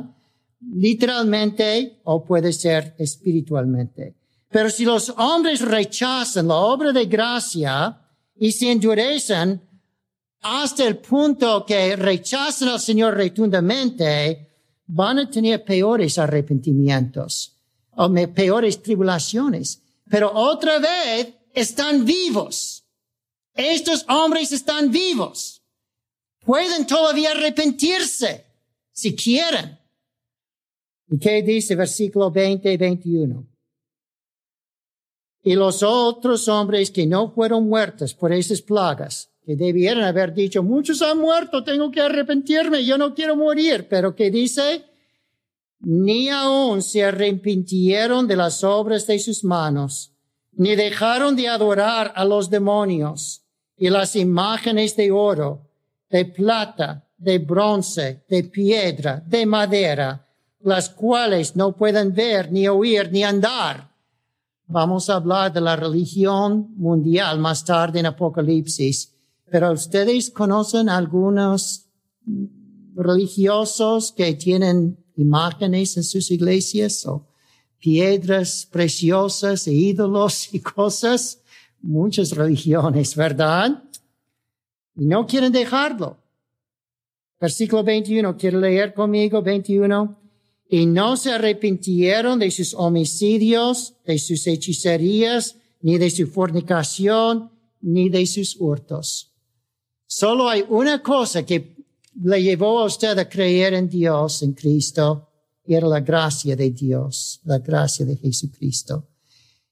Literalmente 0.60 2.00
o 2.04 2.24
puede 2.24 2.54
ser 2.54 2.94
espiritualmente. 2.98 4.14
Pero 4.48 4.70
si 4.70 4.86
los 4.86 5.10
hombres 5.18 5.60
rechazan 5.60 6.48
la 6.48 6.56
obra 6.56 6.90
de 6.90 7.04
gracia 7.04 8.00
y 8.34 8.50
se 8.50 8.72
endurecen 8.72 9.60
hasta 10.42 10.86
el 10.86 10.98
punto 10.98 11.64
que 11.64 11.96
rechazan 11.96 12.68
al 12.68 12.80
Señor 12.80 13.16
rotundamente, 13.16 14.48
van 14.86 15.20
a 15.20 15.30
tener 15.30 15.64
peores 15.64 16.18
arrepentimientos 16.18 17.56
o 17.96 18.12
peores 18.34 18.82
tribulaciones. 18.82 19.80
Pero 20.10 20.32
otra 20.34 20.78
vez, 20.78 21.34
están 21.54 22.04
vivos. 22.04 22.84
Estos 23.54 24.04
hombres 24.08 24.52
están 24.52 24.90
vivos. 24.90 25.62
Pueden 26.44 26.86
todavía 26.86 27.30
arrepentirse 27.30 28.44
si 28.90 29.14
quieren. 29.14 29.78
¿Y 31.08 31.18
qué 31.18 31.42
dice 31.42 31.76
versículo 31.76 32.30
20 32.30 32.72
y 32.72 32.76
21? 32.76 33.46
Y 35.44 35.54
los 35.54 35.82
otros 35.82 36.48
hombres 36.48 36.90
que 36.90 37.06
no 37.06 37.30
fueron 37.30 37.68
muertos 37.68 38.14
por 38.14 38.32
esas 38.32 38.62
plagas, 38.62 39.31
que 39.52 39.64
debieran 39.64 40.04
haber 40.04 40.32
dicho, 40.32 40.62
muchos 40.62 41.02
han 41.02 41.18
muerto, 41.18 41.64
tengo 41.64 41.90
que 41.90 42.00
arrepentirme, 42.00 42.84
yo 42.84 42.96
no 42.98 43.14
quiero 43.14 43.36
morir, 43.36 43.86
pero 43.88 44.14
que 44.14 44.30
dice, 44.30 44.84
ni 45.80 46.28
aún 46.28 46.82
se 46.82 47.04
arrepintieron 47.04 48.26
de 48.26 48.36
las 48.36 48.64
obras 48.64 49.06
de 49.06 49.18
sus 49.18 49.44
manos 49.44 50.12
ni 50.52 50.76
dejaron 50.76 51.34
de 51.34 51.48
adorar 51.48 52.12
a 52.14 52.24
los 52.24 52.50
demonios 52.50 53.42
y 53.76 53.88
las 53.88 54.14
imágenes 54.16 54.96
de 54.96 55.10
oro, 55.10 55.70
de 56.10 56.26
plata, 56.26 57.08
de 57.16 57.38
bronce, 57.38 58.24
de 58.28 58.44
piedra, 58.44 59.22
de 59.26 59.46
madera, 59.46 60.28
las 60.60 60.90
cuales 60.90 61.56
no 61.56 61.74
pueden 61.74 62.12
ver, 62.14 62.52
ni 62.52 62.68
oír, 62.68 63.10
ni 63.10 63.24
andar. 63.24 63.90
Vamos 64.66 65.10
a 65.10 65.16
hablar 65.16 65.52
de 65.52 65.60
la 65.60 65.74
religión 65.74 66.74
mundial 66.76 67.38
más 67.38 67.64
tarde 67.64 68.00
en 68.00 68.06
Apocalipsis, 68.06 69.11
pero 69.52 69.70
ustedes 69.70 70.30
conocen 70.30 70.88
algunos 70.88 71.84
religiosos 72.94 74.10
que 74.10 74.32
tienen 74.32 74.96
imágenes 75.14 75.98
en 75.98 76.04
sus 76.04 76.30
iglesias 76.30 77.04
o 77.04 77.28
piedras 77.78 78.66
preciosas 78.72 79.66
e 79.66 79.74
ídolos 79.74 80.54
y 80.54 80.60
cosas, 80.60 81.42
muchas 81.82 82.30
religiones, 82.30 83.14
¿verdad? 83.14 83.84
Y 84.96 85.04
no 85.04 85.26
quieren 85.26 85.52
dejarlo. 85.52 86.16
Versículo 87.38 87.84
21, 87.84 88.34
quiero 88.38 88.58
leer 88.58 88.94
conmigo 88.94 89.42
21. 89.42 90.18
Y 90.70 90.86
no 90.86 91.18
se 91.18 91.30
arrepintieron 91.30 92.38
de 92.38 92.50
sus 92.50 92.72
homicidios, 92.72 93.96
de 94.06 94.18
sus 94.18 94.46
hechicerías, 94.46 95.56
ni 95.82 95.98
de 95.98 96.08
su 96.08 96.26
fornicación, 96.26 97.50
ni 97.82 98.08
de 98.08 98.24
sus 98.24 98.56
hurtos. 98.58 99.31
Solo 100.14 100.46
hay 100.46 100.62
una 100.68 101.02
cosa 101.02 101.42
que 101.42 101.74
le 102.22 102.42
llevó 102.42 102.80
a 102.80 102.84
usted 102.84 103.18
a 103.18 103.26
creer 103.26 103.72
en 103.72 103.88
Dios, 103.88 104.42
en 104.42 104.52
Cristo, 104.52 105.30
y 105.64 105.72
era 105.72 105.86
la 105.86 106.00
gracia 106.00 106.54
de 106.54 106.70
Dios, 106.70 107.40
la 107.44 107.60
gracia 107.60 108.04
de 108.04 108.18
Jesucristo. 108.18 109.08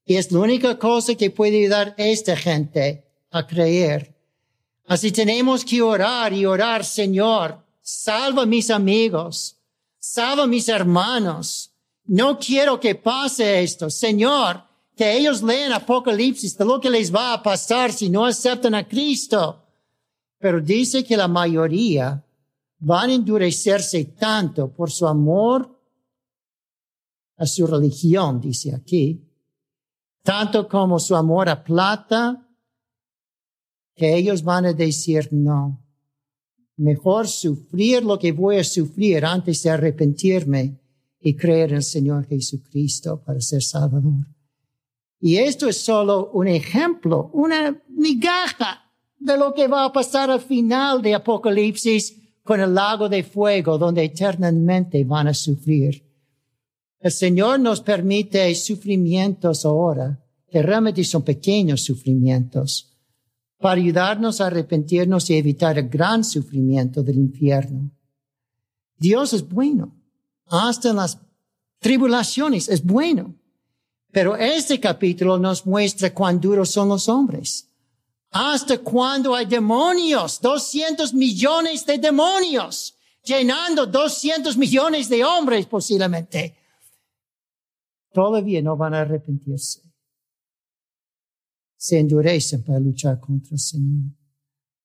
Y 0.07 0.17
es 0.17 0.33
la 0.33 0.39
única 0.39 0.79
cosa 0.79 1.15
que 1.15 1.31
puede 1.31 1.59
ayudar 1.59 1.95
a 1.99 2.05
esta 2.05 2.35
gente 2.37 3.05
a 3.31 3.47
creer. 3.47 4.17
Así 4.87 5.13
tenemos 5.13 5.63
que 5.63 5.83
orar 5.83 6.33
y 6.33 6.47
orar, 6.47 6.87
Señor, 6.87 7.63
salva 7.83 8.45
a 8.45 8.47
mis 8.47 8.71
amigos, 8.71 9.59
salva 9.99 10.45
a 10.45 10.47
mis 10.47 10.71
hermanos. 10.71 11.71
No 12.07 12.39
quiero 12.39 12.81
que 12.81 12.95
pase 12.95 13.63
esto. 13.63 13.91
Señor, 13.91 14.65
que 14.97 15.19
ellos 15.19 15.43
lean 15.43 15.75
Apocalipsis 15.75 16.57
de 16.57 16.65
lo 16.65 16.81
que 16.81 16.89
les 16.89 17.15
va 17.15 17.35
a 17.35 17.43
pasar 17.43 17.93
si 17.93 18.09
no 18.09 18.25
aceptan 18.25 18.75
a 18.75 18.89
Cristo. 18.89 19.67
Pero 20.41 20.61
dice 20.61 21.05
que 21.05 21.19
la 21.19 21.29
mayoría 21.29 22.25
van 22.79 23.11
a 23.11 23.15
endurecerse 23.15 24.05
tanto 24.19 24.73
por 24.73 24.91
su 24.91 25.07
amor 25.07 25.79
a 27.37 27.47
su 27.47 27.67
religión, 27.67 28.41
dice 28.41 28.75
aquí, 28.75 29.23
tanto 30.23 30.67
como 30.67 30.99
su 30.99 31.15
amor 31.15 31.51
a 31.51 31.63
plata, 31.63 32.49
que 33.95 34.17
ellos 34.17 34.43
van 34.43 34.65
a 34.65 34.73
decir 34.73 35.29
no. 35.31 35.85
Mejor 36.77 37.29
sufrir 37.29 38.03
lo 38.03 38.19
que 38.19 38.33
voy 38.33 38.57
a 38.57 38.65
sufrir 38.65 39.27
antes 39.27 39.63
de 39.63 39.71
arrepentirme 39.71 40.81
y 41.21 41.37
creer 41.37 41.71
en 41.71 41.77
el 41.77 41.83
Señor 41.83 42.27
Jesucristo 42.27 43.23
para 43.23 43.43
ser 43.43 43.63
Salvador. 43.63 44.27
Y 45.21 45.37
esto 45.37 45.69
es 45.69 45.77
solo 45.77 46.31
un 46.31 46.49
ejemplo, 46.49 47.31
una 47.35 47.83
migaja 47.89 48.90
de 49.21 49.37
lo 49.37 49.55
que 49.55 49.69
va 49.69 49.85
a 49.85 49.93
pasar 49.93 50.31
al 50.31 50.41
final 50.41 51.03
de 51.03 51.15
Apocalipsis 51.15 52.17
con 52.43 52.59
el 52.61 52.75
lago 52.75 53.09
de 53.09 53.23
fuego 53.23 53.79
donde 53.79 54.03
eternamente 54.03 55.05
van 55.05 55.29
a 55.29 55.35
sufrir. 55.35 56.03
El 56.99 57.13
Señor 57.13 57.61
nos 57.61 57.81
permite 57.81 58.53
sufrimientos 58.55 59.65
ahora, 59.65 60.23
que 60.51 60.63
realmente 60.63 61.05
son 61.05 61.23
pequeños 61.23 61.83
sufrimientos, 61.83 62.99
para 63.59 63.81
ayudarnos 63.81 64.41
a 64.41 64.47
arrepentirnos 64.47 65.29
y 65.31 65.37
evitar 65.37 65.79
el 65.79 65.89
gran 65.89 66.25
sufrimiento 66.25 67.03
del 67.03 67.19
infierno. 67.19 67.91
Dios 68.99 69.33
es 69.35 69.47
bueno, 69.49 69.95
hasta 70.47 70.91
en 70.91 70.97
las 70.97 71.19
tribulaciones 71.79 72.69
es 72.69 72.85
bueno. 72.85 73.35
Pero 74.13 74.35
este 74.37 74.81
capítulo 74.81 75.39
nos 75.39 75.67
muestra 75.67 76.13
cuán 76.13 76.41
duros 76.41 76.71
son 76.71 76.89
los 76.89 77.09
hombres. 77.09 77.70
¿Hasta 78.31 78.79
cuándo 78.79 79.35
hay 79.35 79.47
demonios? 79.47 80.41
200 80.41 81.13
millones 81.15 81.85
de 81.85 81.99
demonios 81.99 82.95
llenando 83.25 83.87
200 83.87 84.57
millones 84.57 85.09
de 85.09 85.25
hombres 85.25 85.67
posiblemente. 85.67 86.57
Todavía 88.13 88.63
no 88.63 88.77
van 88.77 88.95
a 88.95 89.01
arrepentirse. 89.01 89.83
Se 91.77 91.99
endurecen 91.99 92.63
para 92.63 92.79
luchar 92.79 93.21
contra 93.21 93.53
el 93.53 93.59
Señor. 93.59 94.13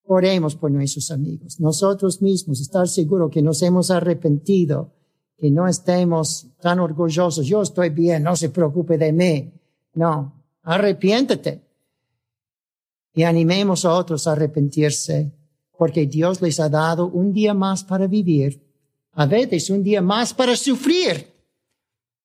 Oremos 0.07 0.55
por 0.55 0.71
nuestros 0.71 1.11
amigos. 1.11 1.59
Nosotros 1.59 2.21
mismos, 2.21 2.61
estar 2.61 2.87
seguros 2.87 3.31
que 3.31 3.41
nos 3.41 3.61
hemos 3.63 3.89
arrepentido, 3.89 4.93
que 5.37 5.49
no 5.49 5.67
estemos 5.67 6.47
tan 6.61 6.79
orgullosos. 6.79 7.45
Yo 7.45 7.63
estoy 7.63 7.89
bien, 7.89 8.23
no 8.23 8.35
se 8.35 8.49
preocupe 8.49 8.97
de 8.97 9.11
mí. 9.11 9.53
No, 9.95 10.45
arrepiéntete 10.61 11.64
y 13.15 13.23
animemos 13.23 13.85
a 13.85 13.93
otros 13.93 14.27
a 14.27 14.33
arrepentirse, 14.33 15.31
porque 15.77 16.05
Dios 16.05 16.41
les 16.41 16.59
ha 16.59 16.69
dado 16.69 17.07
un 17.07 17.33
día 17.33 17.53
más 17.53 17.83
para 17.83 18.07
vivir, 18.07 18.61
a 19.13 19.25
veces 19.25 19.69
un 19.69 19.81
día 19.81 20.01
más 20.01 20.33
para 20.33 20.55
sufrir, 20.55 21.33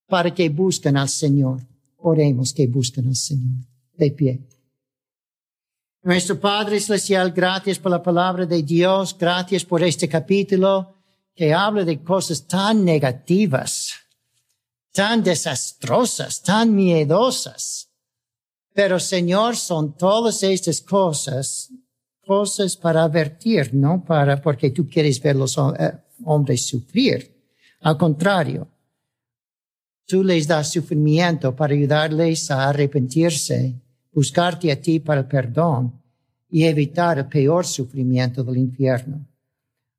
para 0.09 0.35
que 0.35 0.48
busquen 0.48 0.96
al 0.96 1.09
Señor. 1.09 1.61
Oremos 1.98 2.53
que 2.53 2.66
busquen 2.66 3.07
al 3.07 3.16
Señor. 3.16 3.64
De 3.96 4.11
pie. 4.11 4.40
Nuestro 6.03 6.40
Padre 6.40 6.81
Celestial, 6.81 7.31
gracias 7.31 7.79
por 7.79 7.92
la 7.92 8.03
palabra 8.03 8.46
de 8.46 8.62
Dios, 8.62 9.16
gracias 9.16 9.64
por 9.64 9.83
este 9.83 10.09
capítulo 10.09 10.94
que 11.35 11.53
habla 11.53 11.85
de 11.85 12.03
cosas 12.03 12.46
tan 12.46 12.85
negativas, 12.85 13.92
tan 14.92 15.22
desastrosas, 15.22 16.42
tan 16.42 16.74
miedosas. 16.74 17.89
Pero 18.72 19.00
Señor, 19.00 19.56
son 19.56 19.96
todas 19.96 20.42
estas 20.42 20.80
cosas, 20.80 21.70
cosas 22.24 22.76
para 22.76 23.04
advertir, 23.04 23.74
no 23.74 24.04
para 24.04 24.40
porque 24.40 24.70
tú 24.70 24.88
quieres 24.88 25.20
ver 25.20 25.37
los 25.37 25.56
eh, 25.59 25.92
hombres 26.24 26.66
sufrir. 26.66 27.35
Al 27.80 27.96
contrario, 27.96 28.68
tú 30.06 30.22
les 30.22 30.46
das 30.46 30.70
sufrimiento 30.70 31.54
para 31.54 31.74
ayudarles 31.74 32.50
a 32.50 32.68
arrepentirse, 32.68 33.74
buscarte 34.12 34.70
a 34.70 34.80
ti 34.80 35.00
para 35.00 35.22
el 35.22 35.26
perdón 35.26 36.00
y 36.48 36.64
evitar 36.64 37.18
el 37.18 37.26
peor 37.26 37.66
sufrimiento 37.66 38.44
del 38.44 38.59
infierno. 38.59 39.26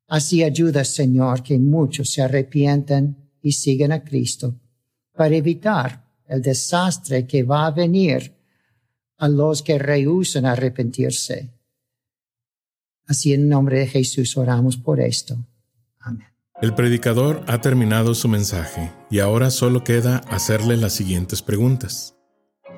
Así 0.07 0.43
ayuda, 0.43 0.83
Señor, 0.83 1.41
que 1.41 1.57
muchos 1.57 2.11
se 2.11 2.21
arrepientan 2.21 3.15
y 3.41 3.53
sigan 3.53 3.93
a 3.93 4.03
Cristo 4.03 4.55
para 5.13 5.35
evitar 5.35 6.05
el 6.27 6.41
desastre 6.41 7.25
que 7.25 7.43
va 7.43 7.67
a 7.67 7.71
venir 7.71 8.40
a 9.21 9.29
los 9.29 9.61
que 9.61 9.77
rehusan 9.77 10.47
arrepentirse. 10.47 11.51
Así 13.05 13.33
en 13.33 13.47
nombre 13.47 13.77
de 13.77 13.87
Jesús 13.87 14.35
oramos 14.35 14.77
por 14.77 14.99
esto. 14.99 15.37
Amén. 15.99 16.27
El 16.59 16.73
predicador 16.73 17.43
ha 17.47 17.61
terminado 17.61 18.15
su 18.15 18.27
mensaje 18.27 18.91
y 19.11 19.19
ahora 19.19 19.51
solo 19.51 19.83
queda 19.83 20.17
hacerle 20.29 20.75
las 20.75 20.93
siguientes 20.93 21.43
preguntas. 21.43 22.15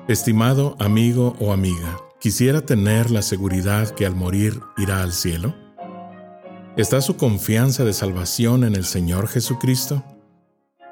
Estimado 0.06 0.76
amigo 0.78 1.34
o 1.40 1.50
amiga, 1.50 1.96
¿quisiera 2.20 2.60
tener 2.60 3.10
la 3.10 3.22
seguridad 3.22 3.88
que 3.94 4.04
al 4.04 4.14
morir 4.14 4.60
irá 4.76 5.02
al 5.02 5.12
cielo? 5.14 5.54
¿Está 6.76 7.00
su 7.00 7.16
confianza 7.16 7.84
de 7.84 7.94
salvación 7.94 8.64
en 8.64 8.74
el 8.74 8.84
Señor 8.84 9.28
Jesucristo? 9.28 10.04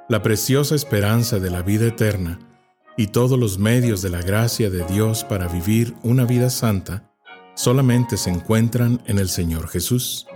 La 0.09 0.23
preciosa 0.23 0.75
esperanza 0.75 1.41
de 1.41 1.51
la 1.51 1.61
vida 1.61 1.89
eterna 1.89 2.52
y 2.97 3.09
todos 3.09 3.39
los 3.39 3.59
medios 3.59 4.03
de 4.03 4.11
la 4.11 4.21
gracia 4.21 4.71
de 4.71 4.85
Dios 4.85 5.25
para 5.25 5.49
vivir 5.49 5.95
una 6.03 6.25
vida 6.25 6.51
santa 6.51 7.11
solamente 7.55 8.17
se 8.17 8.31
encuentran 8.31 9.03
en 9.07 9.19
el 9.19 9.29
Señor 9.29 9.69
Jesús. 9.69 10.27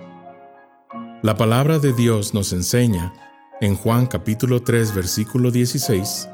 La 1.22 1.36
palabra 1.36 1.78
de 1.78 1.92
Dios 1.92 2.34
nos 2.34 2.52
enseña, 2.52 3.12
en 3.60 3.74
Juan 3.74 4.06
capítulo 4.06 4.62
3 4.62 4.94
versículo 4.94 5.50
16, 5.50 6.28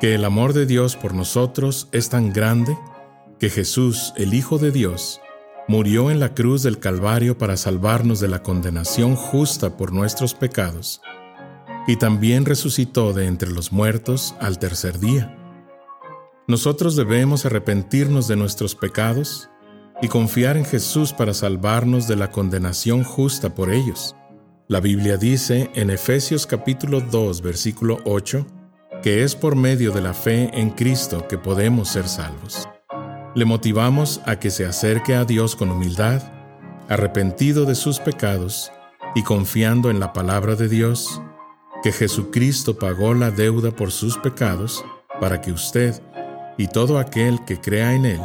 que 0.00 0.14
el 0.14 0.24
amor 0.24 0.52
de 0.52 0.66
Dios 0.66 0.96
por 0.96 1.14
nosotros 1.14 1.88
es 1.92 2.08
tan 2.08 2.32
grande 2.32 2.76
que 3.38 3.50
Jesús, 3.50 4.12
el 4.16 4.34
Hijo 4.34 4.58
de 4.58 4.72
Dios, 4.72 5.20
murió 5.68 6.10
en 6.10 6.20
la 6.20 6.34
cruz 6.34 6.62
del 6.62 6.78
Calvario 6.78 7.38
para 7.38 7.56
salvarnos 7.56 8.20
de 8.20 8.28
la 8.28 8.42
condenación 8.42 9.16
justa 9.16 9.76
por 9.76 9.92
nuestros 9.92 10.34
pecados, 10.34 11.00
y 11.86 11.96
también 11.96 12.44
resucitó 12.44 13.12
de 13.12 13.26
entre 13.26 13.50
los 13.50 13.72
muertos 13.72 14.34
al 14.40 14.58
tercer 14.58 14.98
día 14.98 15.45
nosotros 16.48 16.94
debemos 16.94 17.44
arrepentirnos 17.44 18.28
de 18.28 18.36
nuestros 18.36 18.74
pecados 18.74 19.50
y 20.00 20.08
confiar 20.08 20.56
en 20.56 20.64
Jesús 20.64 21.12
para 21.12 21.34
salvarnos 21.34 22.06
de 22.06 22.16
la 22.16 22.30
condenación 22.30 23.02
justa 23.02 23.54
por 23.54 23.72
ellos. 23.72 24.14
La 24.68 24.80
Biblia 24.80 25.16
dice 25.16 25.70
en 25.74 25.90
Efesios 25.90 26.46
capítulo 26.46 27.00
2 27.00 27.40
versículo 27.40 27.98
8 28.04 28.46
que 29.02 29.24
es 29.24 29.34
por 29.34 29.56
medio 29.56 29.92
de 29.92 30.00
la 30.00 30.14
fe 30.14 30.50
en 30.52 30.70
Cristo 30.70 31.26
que 31.28 31.38
podemos 31.38 31.88
ser 31.88 32.08
salvos. 32.08 32.68
Le 33.34 33.44
motivamos 33.44 34.20
a 34.24 34.38
que 34.38 34.50
se 34.50 34.66
acerque 34.66 35.14
a 35.14 35.24
Dios 35.24 35.56
con 35.56 35.70
humildad, 35.70 36.22
arrepentido 36.88 37.64
de 37.64 37.74
sus 37.74 37.98
pecados 37.98 38.72
y 39.14 39.22
confiando 39.22 39.90
en 39.90 40.00
la 40.00 40.12
palabra 40.12 40.56
de 40.56 40.68
Dios, 40.68 41.20
que 41.82 41.92
Jesucristo 41.92 42.78
pagó 42.78 43.14
la 43.14 43.30
deuda 43.30 43.70
por 43.70 43.92
sus 43.92 44.16
pecados 44.16 44.84
para 45.20 45.40
que 45.40 45.52
usted 45.52 46.00
y 46.56 46.68
todo 46.68 46.98
aquel 46.98 47.44
que 47.44 47.60
crea 47.60 47.94
en 47.94 48.06
Él 48.06 48.20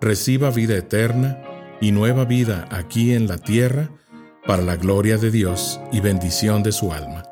reciba 0.00 0.50
vida 0.50 0.76
eterna 0.76 1.42
y 1.80 1.92
nueva 1.92 2.24
vida 2.24 2.68
aquí 2.70 3.14
en 3.14 3.26
la 3.26 3.38
tierra 3.38 3.90
para 4.46 4.62
la 4.62 4.76
gloria 4.76 5.16
de 5.16 5.30
Dios 5.30 5.80
y 5.92 6.00
bendición 6.00 6.62
de 6.62 6.72
su 6.72 6.92
alma. 6.92 7.22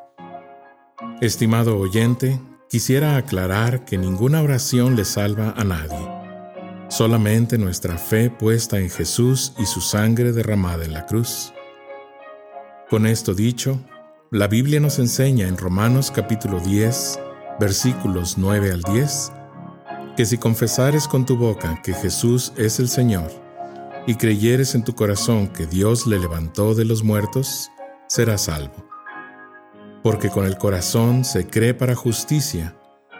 Estimado 1.21 1.77
oyente, 1.77 2.39
quisiera 2.69 3.17
aclarar 3.17 3.85
que 3.85 3.97
ninguna 3.97 4.41
oración 4.41 4.95
le 4.95 5.05
salva 5.05 5.53
a 5.55 5.63
nadie, 5.63 6.09
solamente 6.89 7.57
nuestra 7.57 7.97
fe 7.97 8.31
puesta 8.31 8.79
en 8.79 8.89
Jesús 8.89 9.53
y 9.59 9.65
su 9.65 9.79
sangre 9.79 10.31
derramada 10.31 10.83
en 10.83 10.93
la 10.93 11.05
cruz. 11.05 11.53
Con 12.89 13.05
esto 13.05 13.35
dicho, 13.35 13.79
la 14.31 14.47
Biblia 14.47 14.79
nos 14.79 14.97
enseña 14.97 15.47
en 15.47 15.57
Romanos 15.57 16.11
capítulo 16.11 16.59
10, 16.59 17.19
versículos 17.59 18.39
9 18.39 18.71
al 18.71 18.81
10, 18.81 19.31
que 20.15 20.25
si 20.25 20.37
confesares 20.37 21.07
con 21.07 21.25
tu 21.25 21.37
boca 21.37 21.81
que 21.83 21.93
Jesús 21.93 22.53
es 22.57 22.79
el 22.79 22.87
Señor, 22.87 23.31
y 24.05 24.15
creyeres 24.15 24.75
en 24.75 24.83
tu 24.83 24.95
corazón 24.95 25.47
que 25.47 25.65
Dios 25.65 26.07
le 26.07 26.19
levantó 26.19 26.75
de 26.75 26.85
los 26.85 27.03
muertos, 27.03 27.71
serás 28.07 28.43
salvo. 28.43 28.87
Porque 30.03 30.29
con 30.29 30.45
el 30.45 30.57
corazón 30.57 31.23
se 31.23 31.47
cree 31.47 31.73
para 31.73 31.95
justicia, 31.95 32.75